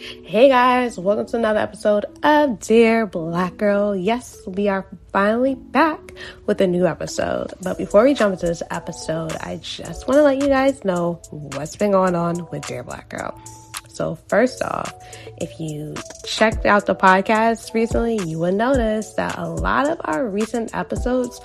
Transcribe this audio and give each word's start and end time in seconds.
Hey 0.00 0.48
guys, 0.48 0.98
welcome 0.98 1.26
to 1.26 1.36
another 1.36 1.58
episode 1.58 2.06
of 2.22 2.58
Dear 2.60 3.04
Black 3.04 3.58
Girl. 3.58 3.94
Yes, 3.94 4.40
we 4.46 4.66
are 4.66 4.86
finally 5.12 5.56
back 5.56 6.12
with 6.46 6.58
a 6.62 6.66
new 6.66 6.86
episode. 6.86 7.52
But 7.60 7.76
before 7.76 8.04
we 8.04 8.14
jump 8.14 8.32
into 8.32 8.46
this 8.46 8.62
episode, 8.70 9.36
I 9.42 9.58
just 9.58 10.08
want 10.08 10.16
to 10.16 10.22
let 10.22 10.38
you 10.40 10.48
guys 10.48 10.86
know 10.86 11.20
what's 11.30 11.76
been 11.76 11.90
going 11.90 12.14
on 12.14 12.48
with 12.50 12.66
Dear 12.66 12.82
Black 12.82 13.10
Girl. 13.10 13.38
So, 13.88 14.14
first 14.28 14.62
off, 14.62 14.90
if 15.36 15.60
you 15.60 15.94
checked 16.24 16.64
out 16.64 16.86
the 16.86 16.94
podcast 16.94 17.74
recently, 17.74 18.20
you 18.26 18.38
would 18.38 18.54
notice 18.54 19.12
that 19.14 19.36
a 19.36 19.50
lot 19.50 19.86
of 19.86 20.00
our 20.04 20.26
recent 20.26 20.74
episodes 20.74 21.42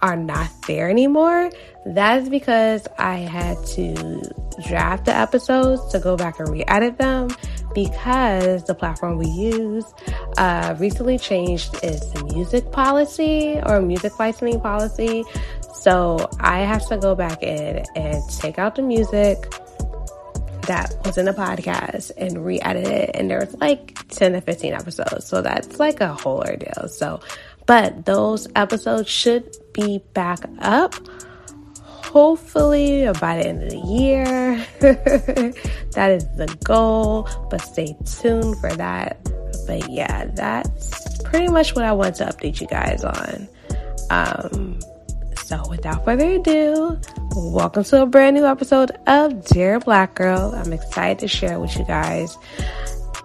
are 0.00 0.16
not 0.16 0.48
there 0.66 0.88
anymore. 0.88 1.50
That's 1.84 2.30
because 2.30 2.88
I 2.98 3.16
had 3.16 3.62
to 3.74 4.22
draft 4.66 5.04
the 5.04 5.14
episodes 5.14 5.86
to 5.92 5.98
go 5.98 6.16
back 6.16 6.38
and 6.38 6.48
re 6.48 6.64
edit 6.66 6.96
them 6.96 7.28
because 7.74 8.64
the 8.64 8.74
platform 8.74 9.18
we 9.18 9.26
use 9.26 9.84
uh, 10.38 10.74
recently 10.78 11.18
changed 11.18 11.74
its 11.82 12.14
music 12.24 12.70
policy 12.72 13.60
or 13.66 13.80
music 13.80 14.18
licensing 14.18 14.60
policy. 14.60 15.24
So 15.74 16.28
I 16.40 16.60
have 16.60 16.86
to 16.88 16.98
go 16.98 17.14
back 17.14 17.42
in 17.42 17.84
and 17.96 18.22
take 18.38 18.58
out 18.58 18.74
the 18.74 18.82
music 18.82 19.50
that 20.62 20.94
was 21.04 21.18
in 21.18 21.24
the 21.24 21.32
podcast 21.32 22.12
and 22.16 22.44
re 22.44 22.60
edit 22.60 22.86
it. 22.86 23.10
And 23.14 23.30
there 23.30 23.40
was 23.40 23.54
like 23.56 24.06
10 24.08 24.32
to 24.32 24.40
15 24.40 24.72
episodes. 24.72 25.26
So 25.26 25.42
that's 25.42 25.78
like 25.78 26.00
a 26.00 26.12
whole 26.12 26.38
ordeal. 26.38 26.88
So, 26.88 27.20
but 27.66 28.04
those 28.04 28.46
episodes 28.54 29.08
should 29.08 29.56
be 29.72 30.02
back 30.12 30.40
up 30.60 30.94
hopefully 32.10 33.08
by 33.20 33.36
the 33.36 33.46
end 33.46 33.62
of 33.62 33.70
the 33.70 33.78
year. 33.78 34.66
that 34.80 36.10
is 36.10 36.26
the 36.36 36.58
goal, 36.64 37.28
but 37.50 37.60
stay 37.60 37.96
tuned 38.04 38.58
for 38.58 38.72
that. 38.74 39.16
But 39.66 39.88
yeah, 39.88 40.24
that's 40.34 41.22
pretty 41.22 41.48
much 41.48 41.76
what 41.76 41.84
I 41.84 41.92
want 41.92 42.16
to 42.16 42.24
update 42.24 42.60
you 42.60 42.66
guys 42.66 43.04
on. 43.04 43.48
Um, 44.10 44.80
so 45.36 45.62
without 45.68 46.04
further 46.04 46.32
ado, 46.32 47.00
welcome 47.36 47.84
to 47.84 48.02
a 48.02 48.06
brand 48.06 48.34
new 48.34 48.44
episode 48.44 48.90
of 49.06 49.44
Dear 49.44 49.78
Black 49.78 50.16
Girl. 50.16 50.52
I'm 50.54 50.72
excited 50.72 51.20
to 51.20 51.28
share 51.28 51.60
with 51.60 51.76
you 51.78 51.84
guys. 51.84 52.36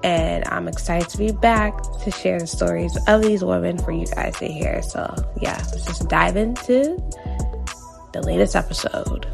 And 0.03 0.47
I'm 0.49 0.67
excited 0.67 1.09
to 1.09 1.17
be 1.17 1.31
back 1.31 1.73
to 2.03 2.11
share 2.11 2.39
the 2.39 2.45
stories 2.45 2.95
of 3.07 3.23
these 3.23 3.43
women 3.43 3.79
for 3.79 3.91
you 3.91 4.05
guys 4.05 4.37
to 4.37 4.47
hear. 4.47 4.83
So, 4.83 5.11
yeah, 5.41 5.55
let's 5.71 5.85
just 5.85 6.07
dive 6.07 6.37
into 6.37 7.01
the 8.15 8.21
latest 8.21 8.55
episode. 8.55 9.27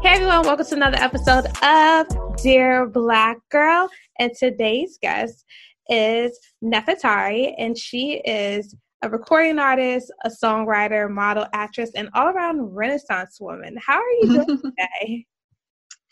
Hey 0.00 0.10
everyone, 0.10 0.42
welcome 0.42 0.64
to 0.64 0.74
another 0.76 0.98
episode 0.98 1.46
of 1.60 2.36
Dear 2.36 2.86
Black 2.86 3.38
Girl. 3.50 3.90
And 4.20 4.30
today's 4.38 4.96
guest 5.02 5.44
is 5.88 6.38
Nefertari, 6.62 7.52
and 7.58 7.76
she 7.76 8.22
is 8.24 8.76
a 9.02 9.10
recording 9.10 9.58
artist, 9.58 10.12
a 10.24 10.30
songwriter, 10.30 11.10
model, 11.10 11.46
actress, 11.52 11.90
and 11.96 12.08
all 12.14 12.28
around 12.28 12.60
Renaissance 12.76 13.38
woman. 13.40 13.76
How 13.84 13.98
are 13.98 14.12
you 14.20 14.26
doing 14.28 14.62
today? 14.62 15.26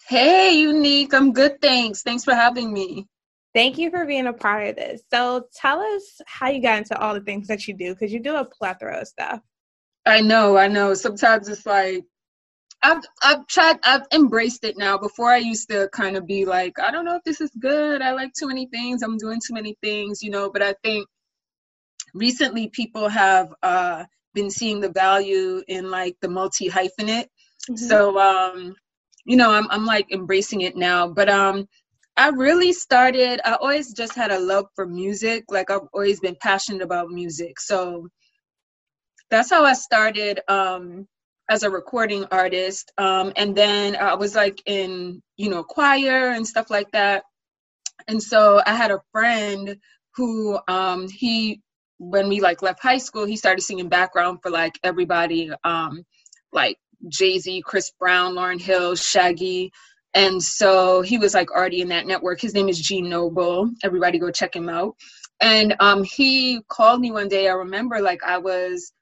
Hey, 0.08 0.58
Unique. 0.58 1.14
I'm 1.14 1.32
good, 1.32 1.60
thanks. 1.62 2.02
Thanks 2.02 2.24
for 2.24 2.34
having 2.34 2.72
me. 2.72 3.06
Thank 3.54 3.78
you 3.78 3.90
for 3.90 4.04
being 4.04 4.26
a 4.26 4.32
part 4.32 4.66
of 4.66 4.74
this. 4.74 5.02
So, 5.14 5.44
tell 5.54 5.78
us 5.78 6.20
how 6.26 6.48
you 6.48 6.60
got 6.60 6.78
into 6.78 6.98
all 6.98 7.14
the 7.14 7.20
things 7.20 7.46
that 7.46 7.68
you 7.68 7.74
do 7.74 7.94
because 7.94 8.12
you 8.12 8.18
do 8.18 8.34
a 8.34 8.44
plethora 8.44 9.02
of 9.02 9.06
stuff. 9.06 9.40
I 10.06 10.20
know, 10.20 10.56
I 10.56 10.68
know. 10.68 10.94
Sometimes 10.94 11.48
it's 11.48 11.66
like 11.66 12.04
I've 12.82 13.02
I've 13.22 13.46
tried 13.48 13.78
I've 13.82 14.06
embraced 14.12 14.64
it 14.64 14.78
now. 14.78 14.96
Before 14.96 15.30
I 15.30 15.38
used 15.38 15.68
to 15.70 15.88
kind 15.92 16.16
of 16.16 16.26
be 16.26 16.44
like, 16.44 16.78
I 16.78 16.90
don't 16.90 17.04
know 17.04 17.16
if 17.16 17.24
this 17.24 17.40
is 17.40 17.50
good. 17.58 18.02
I 18.02 18.12
like 18.12 18.32
too 18.34 18.46
many 18.46 18.66
things. 18.66 19.02
I'm 19.02 19.18
doing 19.18 19.40
too 19.44 19.54
many 19.54 19.76
things, 19.82 20.22
you 20.22 20.30
know, 20.30 20.50
but 20.50 20.62
I 20.62 20.74
think 20.84 21.06
recently 22.14 22.68
people 22.68 23.08
have 23.08 23.52
uh 23.62 24.04
been 24.34 24.50
seeing 24.50 24.80
the 24.80 24.90
value 24.90 25.62
in 25.68 25.90
like 25.90 26.16
the 26.20 26.28
multi 26.28 26.68
hyphenate. 26.70 27.26
Mm-hmm. 27.68 27.76
So 27.76 28.18
um 28.18 28.74
you 29.24 29.36
know, 29.36 29.50
I'm 29.52 29.68
I'm 29.70 29.84
like 29.86 30.12
embracing 30.12 30.60
it 30.60 30.76
now, 30.76 31.08
but 31.08 31.28
um 31.28 31.66
I 32.16 32.28
really 32.28 32.72
started 32.72 33.40
I 33.44 33.54
always 33.54 33.92
just 33.92 34.14
had 34.14 34.30
a 34.30 34.38
love 34.38 34.66
for 34.76 34.86
music. 34.86 35.44
Like 35.48 35.70
I've 35.70 35.88
always 35.92 36.20
been 36.20 36.36
passionate 36.40 36.82
about 36.82 37.08
music. 37.08 37.58
So 37.58 38.08
that's 39.30 39.50
how 39.50 39.64
I 39.64 39.74
started 39.74 40.40
um, 40.48 41.06
as 41.50 41.62
a 41.62 41.70
recording 41.70 42.24
artist. 42.30 42.92
Um, 42.98 43.32
and 43.36 43.54
then 43.54 43.96
I 43.96 44.14
was 44.14 44.34
like 44.34 44.62
in, 44.66 45.22
you 45.36 45.50
know, 45.50 45.62
choir 45.62 46.30
and 46.30 46.46
stuff 46.46 46.70
like 46.70 46.90
that. 46.92 47.24
And 48.08 48.22
so 48.22 48.60
I 48.64 48.74
had 48.74 48.90
a 48.90 49.00
friend 49.12 49.76
who 50.14 50.58
um, 50.68 51.08
he, 51.08 51.60
when 51.98 52.28
we 52.28 52.40
like 52.40 52.62
left 52.62 52.82
high 52.82 52.98
school, 52.98 53.24
he 53.24 53.36
started 53.36 53.62
singing 53.62 53.88
background 53.88 54.40
for 54.42 54.50
like 54.50 54.78
everybody, 54.84 55.50
um, 55.64 56.04
like 56.52 56.76
Jay 57.08 57.38
Z, 57.38 57.62
Chris 57.64 57.92
Brown, 57.98 58.34
Lauryn 58.34 58.60
Hill, 58.60 58.94
Shaggy. 58.94 59.72
And 60.14 60.42
so 60.42 61.02
he 61.02 61.18
was 61.18 61.34
like 61.34 61.50
already 61.50 61.80
in 61.80 61.88
that 61.88 62.06
network. 62.06 62.40
His 62.40 62.54
name 62.54 62.68
is 62.68 62.80
Gene 62.80 63.08
Noble. 63.08 63.70
Everybody 63.82 64.18
go 64.18 64.30
check 64.30 64.54
him 64.54 64.68
out. 64.68 64.94
And 65.40 65.74
um, 65.80 66.04
he 66.04 66.60
called 66.68 67.00
me 67.00 67.10
one 67.10 67.28
day. 67.28 67.48
I 67.48 67.52
remember 67.52 68.00
like 68.00 68.22
I 68.24 68.38
was 68.38 68.92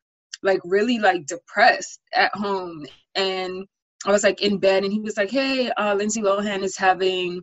like 0.45 0.61
really 0.65 0.99
like 0.99 1.27
depressed 1.27 2.01
at 2.13 2.33
home 2.35 2.87
and 3.15 3.67
I 4.07 4.13
was 4.13 4.23
like 4.23 4.43
in 4.43 4.59
bed 4.59 4.85
and 4.85 4.93
he 4.93 5.01
was 5.01 5.17
like, 5.17 5.31
Hey, 5.31 5.71
uh, 5.71 5.95
Lindsay 5.95 6.21
Lohan 6.21 6.63
is 6.63 6.77
having, 6.77 7.41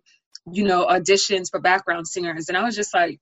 you 0.51 0.63
know, 0.63 0.85
auditions 0.85 1.49
for 1.49 1.59
background 1.59 2.07
singers. 2.07 2.47
And 2.47 2.57
I 2.57 2.63
was 2.63 2.75
just 2.75 2.93
like, 2.93 3.19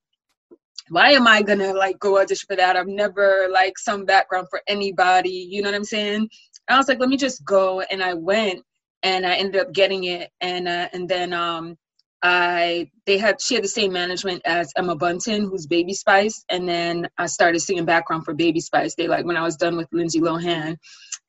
why 0.90 1.12
am 1.12 1.28
I 1.28 1.42
gonna 1.42 1.74
like 1.74 2.00
go 2.00 2.20
audition 2.20 2.46
for 2.48 2.56
that? 2.58 2.76
I've 2.76 2.88
never 2.88 3.48
like 3.52 3.78
some 3.78 4.06
background 4.06 4.48
for 4.50 4.62
anybody, 4.68 5.48
you 5.50 5.62
know 5.62 5.70
what 5.70 5.76
I'm 5.76 5.84
saying? 5.84 6.16
And 6.16 6.30
I 6.68 6.78
was 6.78 6.88
like, 6.88 7.00
let 7.00 7.10
me 7.10 7.18
just 7.18 7.46
go. 7.46 7.82
And 7.82 8.04
I 8.04 8.14
went 8.14 8.62
and 9.04 9.26
I 9.26 9.36
ended 9.36 9.62
up 9.62 9.72
getting 9.72 10.04
it. 10.06 10.30
And, 10.42 10.68
uh, 10.68 10.90
and 10.92 11.08
then, 11.08 11.32
um, 11.32 11.78
I 12.22 12.90
they 13.06 13.18
had 13.18 13.42
she 13.42 13.56
had 13.56 13.64
the 13.64 13.70
same 13.70 13.94
management 13.94 14.42
as 14.46 14.74
Emma 14.76 14.96
Bunton, 14.96 15.44
who's 15.44 15.66
Baby 15.66 15.94
Spice, 15.94 16.44
and 16.50 16.68
then 16.68 17.08
I 17.18 17.28
started 17.28 17.60
singing 17.62 17.86
background 17.86 18.26
for 18.26 18.34
Baby 18.34 18.60
Spice. 18.60 18.96
They 18.96 19.08
like 19.08 19.26
when 19.26 19.38
I 19.38 19.44
was 19.44 19.56
done 19.56 19.78
with 19.78 19.88
Lindsay 19.94 20.20
Lohan, 20.20 20.78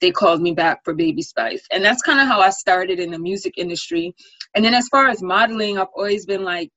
they 0.00 0.10
called 0.10 0.42
me 0.42 0.52
back 0.52 0.84
for 0.84 0.94
Baby 0.94 1.22
Spice, 1.22 1.62
and 1.70 1.84
that's 1.84 2.02
kind 2.02 2.20
of 2.20 2.26
how 2.26 2.40
I 2.40 2.50
started 2.50 2.98
in 2.98 3.12
the 3.12 3.18
music 3.20 3.54
industry. 3.56 4.14
And 4.54 4.64
then 4.64 4.74
as 4.74 4.88
far 4.88 5.08
as 5.08 5.22
modeling, 5.22 5.78
I've 5.78 5.86
always 5.94 6.26
been 6.26 6.42
like 6.42 6.70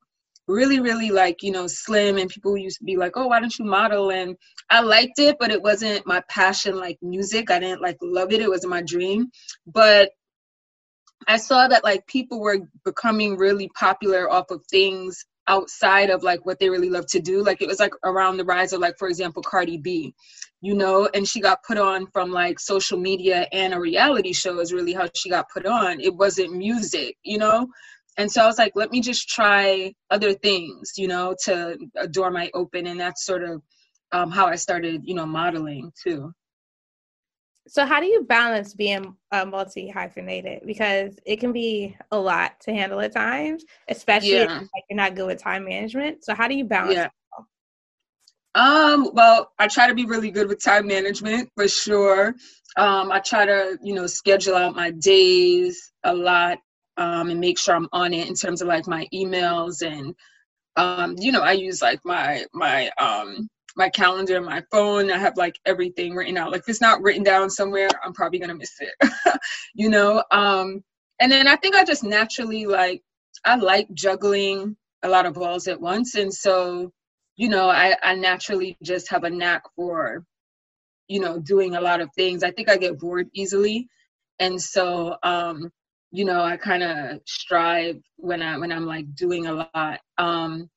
really 0.47 0.81
really 0.81 1.09
like 1.09 1.41
you 1.41 1.51
know 1.51 1.67
slim 1.67 2.17
and 2.17 2.29
people 2.29 2.57
used 2.57 2.77
to 2.77 2.83
be 2.83 2.97
like 2.97 3.13
oh 3.15 3.27
why 3.27 3.39
don't 3.39 3.57
you 3.57 3.65
model? 3.65 4.11
And 4.11 4.35
i 4.69 4.81
liked 4.81 5.17
it 5.17 5.37
but 5.39 5.51
it 5.51 5.61
wasn't 5.61 6.05
my 6.05 6.21
passion 6.29 6.75
like 6.75 6.97
music. 7.01 7.49
I 7.49 7.59
didn't 7.59 7.81
like 7.81 7.97
love 8.01 8.31
it. 8.31 8.41
It 8.41 8.49
wasn't 8.49 8.71
my 8.71 8.83
dream. 8.83 9.27
But 9.65 10.11
I 11.27 11.37
saw 11.37 11.67
that 11.67 11.83
like 11.83 12.05
people 12.07 12.39
were 12.39 12.59
becoming 12.85 13.37
really 13.37 13.69
popular 13.75 14.31
off 14.31 14.51
of 14.51 14.65
things 14.69 15.25
outside 15.47 16.09
of 16.09 16.23
like 16.23 16.45
what 16.45 16.59
they 16.59 16.69
really 16.69 16.89
love 16.89 17.05
to 17.07 17.19
do. 17.19 17.43
Like 17.43 17.61
it 17.61 17.67
was 17.67 17.79
like 17.79 17.93
around 18.03 18.37
the 18.37 18.45
rise 18.45 18.73
of 18.73 18.81
like 18.81 18.97
for 18.97 19.07
example 19.07 19.43
Cardi 19.43 19.77
B, 19.77 20.13
you 20.61 20.73
know, 20.73 21.09
and 21.13 21.27
she 21.27 21.41
got 21.41 21.63
put 21.63 21.77
on 21.77 22.07
from 22.07 22.31
like 22.31 22.59
social 22.59 22.97
media 22.97 23.47
and 23.51 23.73
a 23.73 23.79
reality 23.79 24.33
show 24.33 24.59
is 24.59 24.73
really 24.73 24.93
how 24.93 25.09
she 25.15 25.29
got 25.29 25.49
put 25.53 25.65
on. 25.65 25.99
It 25.99 26.15
wasn't 26.15 26.55
music, 26.55 27.17
you 27.23 27.37
know? 27.37 27.67
And 28.17 28.31
so 28.31 28.43
I 28.43 28.45
was 28.45 28.59
like, 28.59 28.73
let 28.75 28.91
me 28.91 29.01
just 29.01 29.27
try 29.27 29.93
other 30.11 30.33
things, 30.33 30.93
you 30.97 31.07
know, 31.07 31.35
to 31.45 31.77
a 31.97 32.07
door 32.07 32.29
might 32.31 32.51
open 32.53 32.87
and 32.87 32.99
that's 32.99 33.25
sort 33.25 33.43
of 33.43 33.61
um, 34.11 34.29
how 34.29 34.45
I 34.45 34.55
started, 34.55 35.01
you 35.03 35.15
know, 35.15 35.25
modeling 35.25 35.91
too. 36.01 36.31
So, 37.67 37.85
how 37.85 37.99
do 37.99 38.07
you 38.07 38.23
balance 38.23 38.73
being 38.73 39.15
uh, 39.31 39.45
multi 39.45 39.89
hyphenated? 39.89 40.63
Because 40.65 41.17
it 41.25 41.39
can 41.39 41.53
be 41.53 41.95
a 42.11 42.17
lot 42.17 42.59
to 42.61 42.73
handle 42.73 42.99
at 42.99 43.13
times, 43.13 43.63
especially 43.87 44.33
yeah. 44.33 44.43
if 44.43 44.61
like, 44.61 44.83
you're 44.89 44.97
not 44.97 45.15
good 45.15 45.27
with 45.27 45.41
time 45.41 45.65
management. 45.65 46.25
So, 46.25 46.35
how 46.35 46.47
do 46.47 46.55
you 46.55 46.65
balance? 46.65 46.95
Yeah. 46.95 47.09
Um, 48.55 49.09
well, 49.13 49.51
I 49.57 49.67
try 49.67 49.87
to 49.87 49.95
be 49.95 50.05
really 50.05 50.29
good 50.29 50.47
with 50.47 50.63
time 50.63 50.87
management 50.87 51.49
for 51.55 51.67
sure. 51.67 52.35
Um, 52.77 53.11
I 53.11 53.19
try 53.19 53.45
to, 53.45 53.77
you 53.81 53.95
know, 53.95 54.07
schedule 54.07 54.55
out 54.55 54.75
my 54.75 54.91
days 54.91 55.91
a 56.03 56.13
lot 56.13 56.59
um, 56.97 57.29
and 57.29 57.39
make 57.39 57.57
sure 57.57 57.75
I'm 57.75 57.89
on 57.91 58.13
it 58.13 58.27
in 58.27 58.35
terms 58.35 58.61
of 58.61 58.67
like 58.67 58.87
my 58.87 59.07
emails 59.13 59.85
and 59.85 60.13
um, 60.75 61.15
you 61.19 61.31
know, 61.31 61.41
I 61.41 61.51
use 61.51 61.81
like 61.81 61.99
my 62.03 62.45
my 62.53 62.89
um 62.97 63.47
my 63.75 63.89
calendar, 63.89 64.39
my 64.41 64.63
phone. 64.71 65.11
I 65.11 65.17
have 65.17 65.37
like 65.37 65.59
everything 65.65 66.15
written 66.15 66.37
out. 66.37 66.51
Like 66.51 66.61
if 66.61 66.69
it's 66.69 66.81
not 66.81 67.01
written 67.01 67.23
down 67.23 67.49
somewhere, 67.49 67.89
I'm 68.03 68.13
probably 68.13 68.39
gonna 68.39 68.55
miss 68.55 68.79
it. 68.79 69.13
you 69.73 69.89
know. 69.89 70.23
Um, 70.31 70.83
and 71.19 71.31
then 71.31 71.47
I 71.47 71.55
think 71.55 71.75
I 71.75 71.83
just 71.83 72.03
naturally 72.03 72.65
like 72.65 73.01
I 73.45 73.55
like 73.55 73.87
juggling 73.93 74.75
a 75.03 75.09
lot 75.09 75.25
of 75.25 75.33
balls 75.35 75.67
at 75.67 75.79
once, 75.81 76.15
and 76.15 76.33
so 76.33 76.91
you 77.35 77.49
know 77.49 77.69
I 77.69 77.95
I 78.03 78.15
naturally 78.15 78.77
just 78.83 79.09
have 79.09 79.23
a 79.23 79.29
knack 79.29 79.63
for 79.75 80.23
you 81.07 81.19
know 81.19 81.39
doing 81.39 81.75
a 81.75 81.81
lot 81.81 82.01
of 82.01 82.09
things. 82.15 82.43
I 82.43 82.51
think 82.51 82.69
I 82.69 82.77
get 82.77 82.99
bored 82.99 83.27
easily, 83.33 83.87
and 84.39 84.61
so 84.61 85.17
um, 85.23 85.71
you 86.11 86.25
know 86.25 86.41
I 86.43 86.57
kind 86.57 86.83
of 86.83 87.21
strive 87.25 87.97
when 88.17 88.41
I 88.41 88.57
when 88.57 88.71
I'm 88.71 88.85
like 88.85 89.13
doing 89.15 89.47
a 89.47 89.53
lot. 89.73 89.99
Um, 90.17 90.69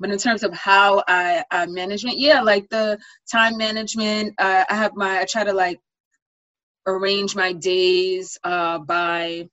but 0.00 0.10
in 0.10 0.18
terms 0.18 0.42
of 0.42 0.52
how 0.54 1.02
I, 1.08 1.44
I 1.50 1.66
management, 1.66 2.18
yeah, 2.18 2.40
like 2.40 2.68
the 2.70 2.98
time 3.30 3.56
management, 3.56 4.34
uh, 4.38 4.64
I 4.68 4.74
have 4.74 4.94
my 4.94 5.20
I 5.20 5.24
try 5.24 5.44
to 5.44 5.52
like 5.52 5.80
arrange 6.86 7.36
my 7.36 7.52
days 7.52 8.38
uh, 8.44 8.78
by 8.78 9.48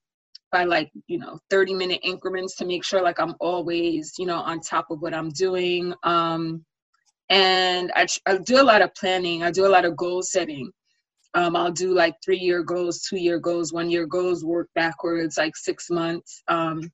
by 0.52 0.64
like 0.64 0.90
you 1.08 1.20
know 1.20 1.38
30 1.50 1.74
minute 1.74 2.00
increments 2.02 2.56
to 2.56 2.66
make 2.66 2.84
sure 2.86 3.02
like 3.02 3.20
i'm 3.20 3.36
always 3.42 4.14
you 4.18 4.26
know 4.26 4.38
on 4.38 4.62
top 4.62 4.90
of 4.90 5.02
what 5.02 5.14
i'm 5.14 5.30
doing. 5.30 5.94
Um 6.04 6.64
and 7.30 7.92
I, 7.96 8.06
I 8.28 8.38
do 8.38 8.62
a 8.62 8.64
lot 8.72 8.84
of 8.84 8.94
planning. 8.94 9.42
I 9.42 9.50
do 9.50 9.66
a 9.66 9.74
lot 9.76 9.84
of 9.84 9.98
goal 9.98 10.22
setting. 10.22 10.72
Um, 11.34 11.56
i'll 11.58 11.72
do 11.72 11.94
like 11.94 12.16
three 12.24 12.38
year 12.38 12.64
goals 12.64 13.02
two 13.02 13.18
year 13.18 13.40
goals 13.40 13.74
one 13.74 13.90
year 13.90 14.06
goals 14.06 14.46
work 14.46 14.70
backwards 14.76 15.38
like 15.38 15.58
six 15.58 15.90
months. 15.90 16.42
Um 16.48 16.90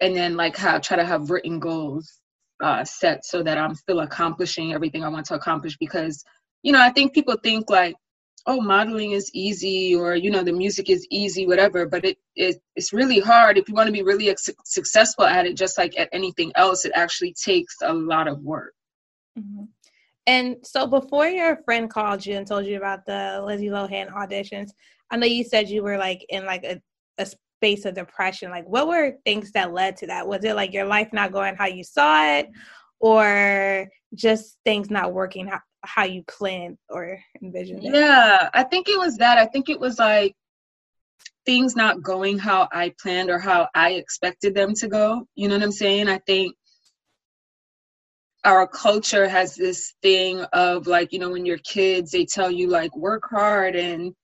and 0.00 0.16
then 0.16 0.36
like 0.36 0.56
have 0.56 0.82
try 0.82 0.96
to 0.96 1.04
have 1.04 1.30
written 1.30 1.60
goals 1.60 2.20
uh, 2.60 2.84
set 2.84 3.24
so 3.24 3.42
that 3.42 3.58
i'm 3.58 3.74
still 3.74 4.00
accomplishing 4.00 4.72
everything 4.72 5.04
i 5.04 5.08
want 5.08 5.26
to 5.26 5.34
accomplish 5.34 5.76
because 5.78 6.24
you 6.62 6.72
know 6.72 6.80
i 6.80 6.90
think 6.90 7.14
people 7.14 7.36
think 7.42 7.70
like 7.70 7.94
oh 8.46 8.60
modeling 8.60 9.12
is 9.12 9.30
easy 9.34 9.94
or 9.94 10.14
you 10.14 10.30
know 10.30 10.42
the 10.42 10.52
music 10.52 10.90
is 10.90 11.06
easy 11.10 11.46
whatever 11.46 11.86
but 11.86 12.04
it, 12.04 12.16
it 12.34 12.60
it's 12.76 12.92
really 12.92 13.20
hard 13.20 13.58
if 13.58 13.68
you 13.68 13.74
want 13.74 13.86
to 13.86 13.92
be 13.92 14.02
really 14.02 14.30
ex- 14.30 14.50
successful 14.64 15.24
at 15.24 15.46
it 15.46 15.56
just 15.56 15.78
like 15.78 15.96
at 15.98 16.08
anything 16.12 16.50
else 16.56 16.84
it 16.84 16.92
actually 16.94 17.34
takes 17.34 17.76
a 17.82 17.92
lot 17.92 18.26
of 18.26 18.40
work 18.42 18.74
mm-hmm. 19.38 19.64
and 20.26 20.56
so 20.64 20.86
before 20.86 21.28
your 21.28 21.56
friend 21.64 21.90
called 21.90 22.24
you 22.24 22.36
and 22.36 22.46
told 22.46 22.66
you 22.66 22.76
about 22.76 23.04
the 23.06 23.40
Lindsay 23.44 23.68
Lohan 23.68 24.10
auditions 24.12 24.70
i 25.10 25.16
know 25.16 25.26
you 25.26 25.44
said 25.44 25.68
you 25.68 25.82
were 25.82 25.98
like 25.98 26.24
in 26.28 26.44
like 26.44 26.64
a, 26.64 26.80
a 27.18 27.26
space 27.58 27.84
of 27.84 27.94
depression 27.94 28.50
like 28.50 28.66
what 28.66 28.86
were 28.86 29.14
things 29.24 29.50
that 29.52 29.72
led 29.72 29.96
to 29.96 30.06
that 30.06 30.26
was 30.26 30.44
it 30.44 30.54
like 30.54 30.72
your 30.72 30.86
life 30.86 31.08
not 31.12 31.32
going 31.32 31.56
how 31.56 31.66
you 31.66 31.82
saw 31.82 32.24
it 32.24 32.48
or 33.00 33.88
just 34.14 34.56
things 34.64 34.90
not 34.90 35.12
working 35.12 35.46
how, 35.46 35.60
how 35.82 36.04
you 36.04 36.22
planned 36.24 36.78
or 36.88 37.18
envisioned 37.42 37.84
it? 37.84 37.94
Yeah, 37.94 38.48
I 38.52 38.64
think 38.64 38.88
it 38.88 38.98
was 38.98 39.16
that. 39.18 39.38
I 39.38 39.46
think 39.46 39.68
it 39.68 39.78
was 39.78 39.98
like 39.98 40.34
things 41.46 41.76
not 41.76 42.02
going 42.02 42.38
how 42.38 42.68
I 42.72 42.94
planned 43.00 43.30
or 43.30 43.38
how 43.38 43.68
I 43.74 43.92
expected 43.92 44.54
them 44.54 44.74
to 44.74 44.88
go. 44.88 45.26
You 45.34 45.48
know 45.48 45.54
what 45.54 45.62
I'm 45.62 45.72
saying? 45.72 46.08
I 46.08 46.18
think 46.18 46.54
our 48.44 48.66
culture 48.66 49.28
has 49.28 49.54
this 49.54 49.94
thing 50.02 50.40
of 50.52 50.86
like, 50.86 51.12
you 51.12 51.18
know, 51.18 51.30
when 51.30 51.46
you're 51.46 51.58
kids, 51.58 52.10
they 52.10 52.24
tell 52.24 52.50
you 52.50 52.68
like 52.68 52.94
work 52.96 53.24
hard 53.28 53.76
and 53.76 54.14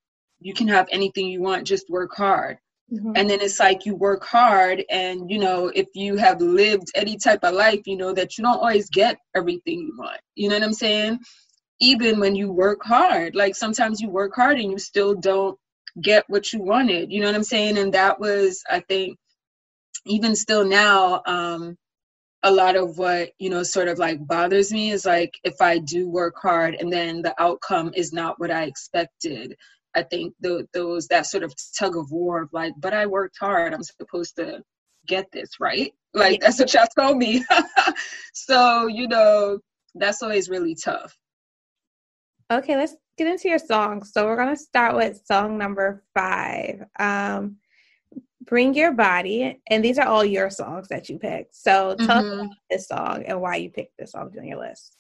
you 0.41 0.55
can 0.55 0.69
have 0.69 0.89
anything 0.91 1.29
you 1.29 1.41
want, 1.41 1.67
just 1.67 1.89
work 1.89 2.15
hard. 2.15 2.59
Mm-hmm. 2.93 3.13
And 3.17 3.31
then 3.31 3.41
it's 3.41 3.59
like 3.59 3.87
you 3.87 3.95
work 3.95 4.25
hard, 4.25 4.85
and 4.91 5.31
you 5.31 5.39
know, 5.39 5.69
if 5.75 5.87
you 5.95 6.17
have 6.17 6.41
lived 6.41 6.91
any 6.95 7.17
type 7.17 7.43
of 7.43 7.55
life, 7.55 7.81
you 7.87 7.97
know 7.97 8.13
that 8.13 8.37
you 8.37 8.45
don't 8.45 8.59
always 8.59 8.91
get 8.91 9.17
everything 9.35 9.81
you 9.81 9.95
want. 9.99 10.21
You 10.35 10.49
know 10.49 10.57
what 10.57 10.65
I'm 10.65 10.75
saying? 10.75 11.19
even 11.81 12.21
when 12.21 12.35
you 12.35 12.51
work 12.51 12.83
hard 12.85 13.35
like 13.35 13.55
sometimes 13.55 14.01
you 14.01 14.09
work 14.09 14.35
hard 14.35 14.59
and 14.59 14.71
you 14.71 14.79
still 14.79 15.15
don't 15.15 15.59
get 16.01 16.25
what 16.29 16.53
you 16.53 16.61
wanted 16.61 17.11
you 17.11 17.21
know 17.21 17.27
what 17.27 17.35
i'm 17.35 17.43
saying 17.43 17.79
and 17.79 17.95
that 17.95 18.19
was 18.19 18.63
i 18.71 18.81
think 18.81 19.17
even 20.07 20.35
still 20.35 20.65
now 20.65 21.23
um 21.27 21.77
a 22.43 22.51
lot 22.51 22.77
of 22.77 22.99
what 22.99 23.31
you 23.39 23.49
know 23.49 23.63
sort 23.63 23.89
of 23.89 23.99
like 23.99 24.25
bothers 24.27 24.73
me 24.73 24.91
is 24.91 25.05
like 25.05 25.33
if 25.45 25.61
i 25.61 25.79
do 25.79 26.09
work 26.09 26.35
hard 26.41 26.75
and 26.75 26.93
then 26.93 27.23
the 27.23 27.35
outcome 27.41 27.91
is 27.95 28.13
not 28.13 28.39
what 28.39 28.51
i 28.51 28.65
expected 28.65 29.57
i 29.95 30.03
think 30.03 30.35
the, 30.41 30.67
those 30.73 31.07
that 31.09 31.27
sort 31.27 31.43
of 31.43 31.55
tug 31.79 31.97
of 31.97 32.11
war 32.11 32.43
of 32.43 32.53
like 32.53 32.73
but 32.79 32.95
i 32.95 33.07
worked 33.07 33.37
hard 33.39 33.73
i'm 33.75 33.83
supposed 33.83 34.37
to 34.37 34.63
get 35.07 35.27
this 35.33 35.61
right 35.61 35.93
like 36.15 36.41
that's 36.41 36.59
what 36.59 36.73
y'all 36.73 36.87
told 36.99 37.17
me 37.17 37.45
so 38.35 38.87
you 38.87 39.09
know 39.09 39.59
that's 39.95 40.23
always 40.23 40.49
really 40.49 40.75
tough 40.75 41.17
Okay, 42.51 42.77
let's 42.77 42.95
get 43.17 43.27
into 43.27 43.49
your 43.49 43.59
songs. 43.59 44.13
So 44.13 44.27
we're 44.27 44.37
gonna 44.37 44.57
start 44.57 44.95
with 44.95 45.23
song 45.25 45.57
number 45.57 46.05
five. 46.15 46.85
Um, 46.99 47.57
Bring 48.43 48.75
Your 48.75 48.93
Body, 48.93 49.63
and 49.71 49.83
these 49.83 49.99
are 49.99 50.07
all 50.07 50.25
your 50.25 50.51
songs 50.51 50.89
that 50.89 51.09
you 51.09 51.19
picked. 51.19 51.57
So 51.57 51.97
tell 51.97 52.23
mm-hmm. 52.23 52.41
us 52.41 52.47
about 52.47 52.57
this 52.71 52.89
song 52.89 53.25
and 53.27 53.41
why 53.41 53.57
you 53.57 53.71
picked 53.71 53.97
this 53.99 54.13
song 54.13 54.31
on 54.39 54.45
your 54.45 54.59
list. 54.59 54.95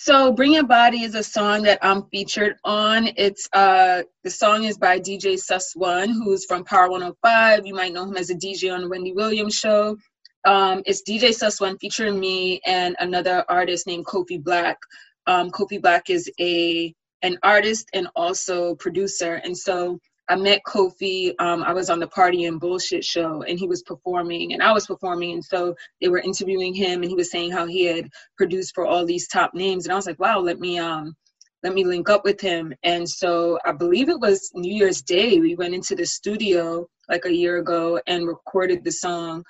So 0.00 0.30
Bring 0.30 0.52
Your 0.52 0.62
Body 0.62 1.02
is 1.02 1.16
a 1.16 1.24
song 1.24 1.64
that 1.64 1.80
I'm 1.82 2.04
featured 2.04 2.54
on. 2.62 3.08
It's 3.16 3.48
uh 3.52 4.04
the 4.22 4.30
song 4.30 4.62
is 4.62 4.78
by 4.78 5.00
DJ 5.00 5.36
Suss 5.36 5.74
One, 5.74 6.10
who's 6.10 6.44
from 6.44 6.62
Power 6.62 6.88
105. 6.88 7.66
You 7.66 7.74
might 7.74 7.92
know 7.92 8.04
him 8.04 8.16
as 8.16 8.30
a 8.30 8.36
DJ 8.36 8.72
on 8.72 8.82
the 8.82 8.88
Wendy 8.88 9.12
Williams 9.12 9.56
show. 9.56 9.98
Um, 10.44 10.84
it's 10.86 11.02
DJ 11.02 11.34
Suss 11.34 11.60
One 11.60 11.76
featuring 11.78 12.20
me 12.20 12.60
and 12.64 12.94
another 13.00 13.44
artist 13.48 13.88
named 13.88 14.06
Kofi 14.06 14.40
Black. 14.40 14.78
Um, 15.26 15.50
Kofi 15.50 15.82
Black 15.82 16.10
is 16.10 16.30
a 16.38 16.94
an 17.22 17.36
artist 17.42 17.88
and 17.92 18.06
also 18.14 18.76
producer, 18.76 19.34
and 19.42 19.58
so 19.58 19.98
I 20.28 20.36
met 20.36 20.60
Kofi. 20.66 21.32
Um, 21.38 21.62
I 21.62 21.72
was 21.72 21.88
on 21.90 22.00
the 22.00 22.06
Party 22.06 22.44
and 22.44 22.60
Bullshit 22.60 23.04
show, 23.04 23.42
and 23.42 23.58
he 23.58 23.66
was 23.66 23.82
performing, 23.82 24.52
and 24.52 24.62
I 24.62 24.72
was 24.72 24.86
performing, 24.86 25.32
and 25.32 25.44
so 25.44 25.74
they 26.00 26.08
were 26.08 26.18
interviewing 26.18 26.74
him, 26.74 27.02
and 27.02 27.10
he 27.10 27.14
was 27.14 27.30
saying 27.30 27.50
how 27.50 27.66
he 27.66 27.84
had 27.84 28.08
produced 28.36 28.74
for 28.74 28.86
all 28.86 29.06
these 29.06 29.28
top 29.28 29.54
names, 29.54 29.86
and 29.86 29.92
I 29.92 29.96
was 29.96 30.06
like, 30.06 30.18
wow, 30.20 30.38
let 30.40 30.60
me 30.60 30.78
um, 30.78 31.14
let 31.62 31.74
me 31.74 31.84
link 31.84 32.08
up 32.08 32.24
with 32.24 32.40
him. 32.40 32.72
And 32.82 33.08
so 33.08 33.58
I 33.64 33.72
believe 33.72 34.08
it 34.08 34.20
was 34.20 34.50
New 34.54 34.72
Year's 34.72 35.02
Day. 35.02 35.40
We 35.40 35.54
went 35.56 35.74
into 35.74 35.94
the 35.96 36.06
studio 36.06 36.86
like 37.08 37.24
a 37.24 37.34
year 37.34 37.58
ago 37.58 38.00
and 38.06 38.28
recorded 38.28 38.84
the 38.84 38.92
song. 38.92 39.44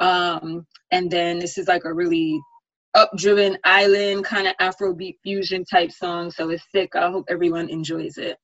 Um, 0.00 0.66
and 0.90 1.10
then 1.10 1.38
this 1.38 1.56
is 1.56 1.68
like 1.68 1.84
a 1.84 1.94
really 1.94 2.38
up-driven 2.94 3.56
island 3.64 4.24
kind 4.24 4.46
of 4.46 4.54
Afrobeat 4.58 5.16
fusion 5.22 5.64
type 5.64 5.90
song. 5.90 6.30
So 6.30 6.50
it's 6.50 6.64
sick. 6.70 6.94
I 6.94 7.10
hope 7.10 7.26
everyone 7.28 7.68
enjoys 7.70 8.18
it. 8.18 8.36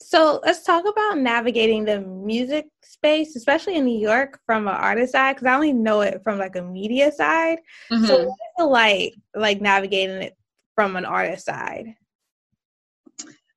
So 0.00 0.40
let's 0.44 0.64
talk 0.64 0.84
about 0.86 1.18
navigating 1.18 1.84
the 1.84 2.00
music 2.00 2.66
space, 2.82 3.36
especially 3.36 3.76
in 3.76 3.84
New 3.84 3.98
York, 3.98 4.40
from 4.46 4.66
an 4.66 4.74
artist 4.74 5.12
side, 5.12 5.36
because 5.36 5.46
I 5.46 5.54
only 5.54 5.72
know 5.72 6.00
it 6.00 6.22
from 6.24 6.38
like 6.38 6.56
a 6.56 6.62
media 6.62 7.12
side. 7.12 7.58
Mm-hmm. 7.92 8.06
So 8.06 8.24
what's 8.24 8.40
it 8.58 8.62
like, 8.64 9.14
like 9.34 9.60
navigating 9.60 10.22
it 10.22 10.36
from 10.74 10.96
an 10.96 11.04
artist 11.04 11.44
side? 11.44 11.94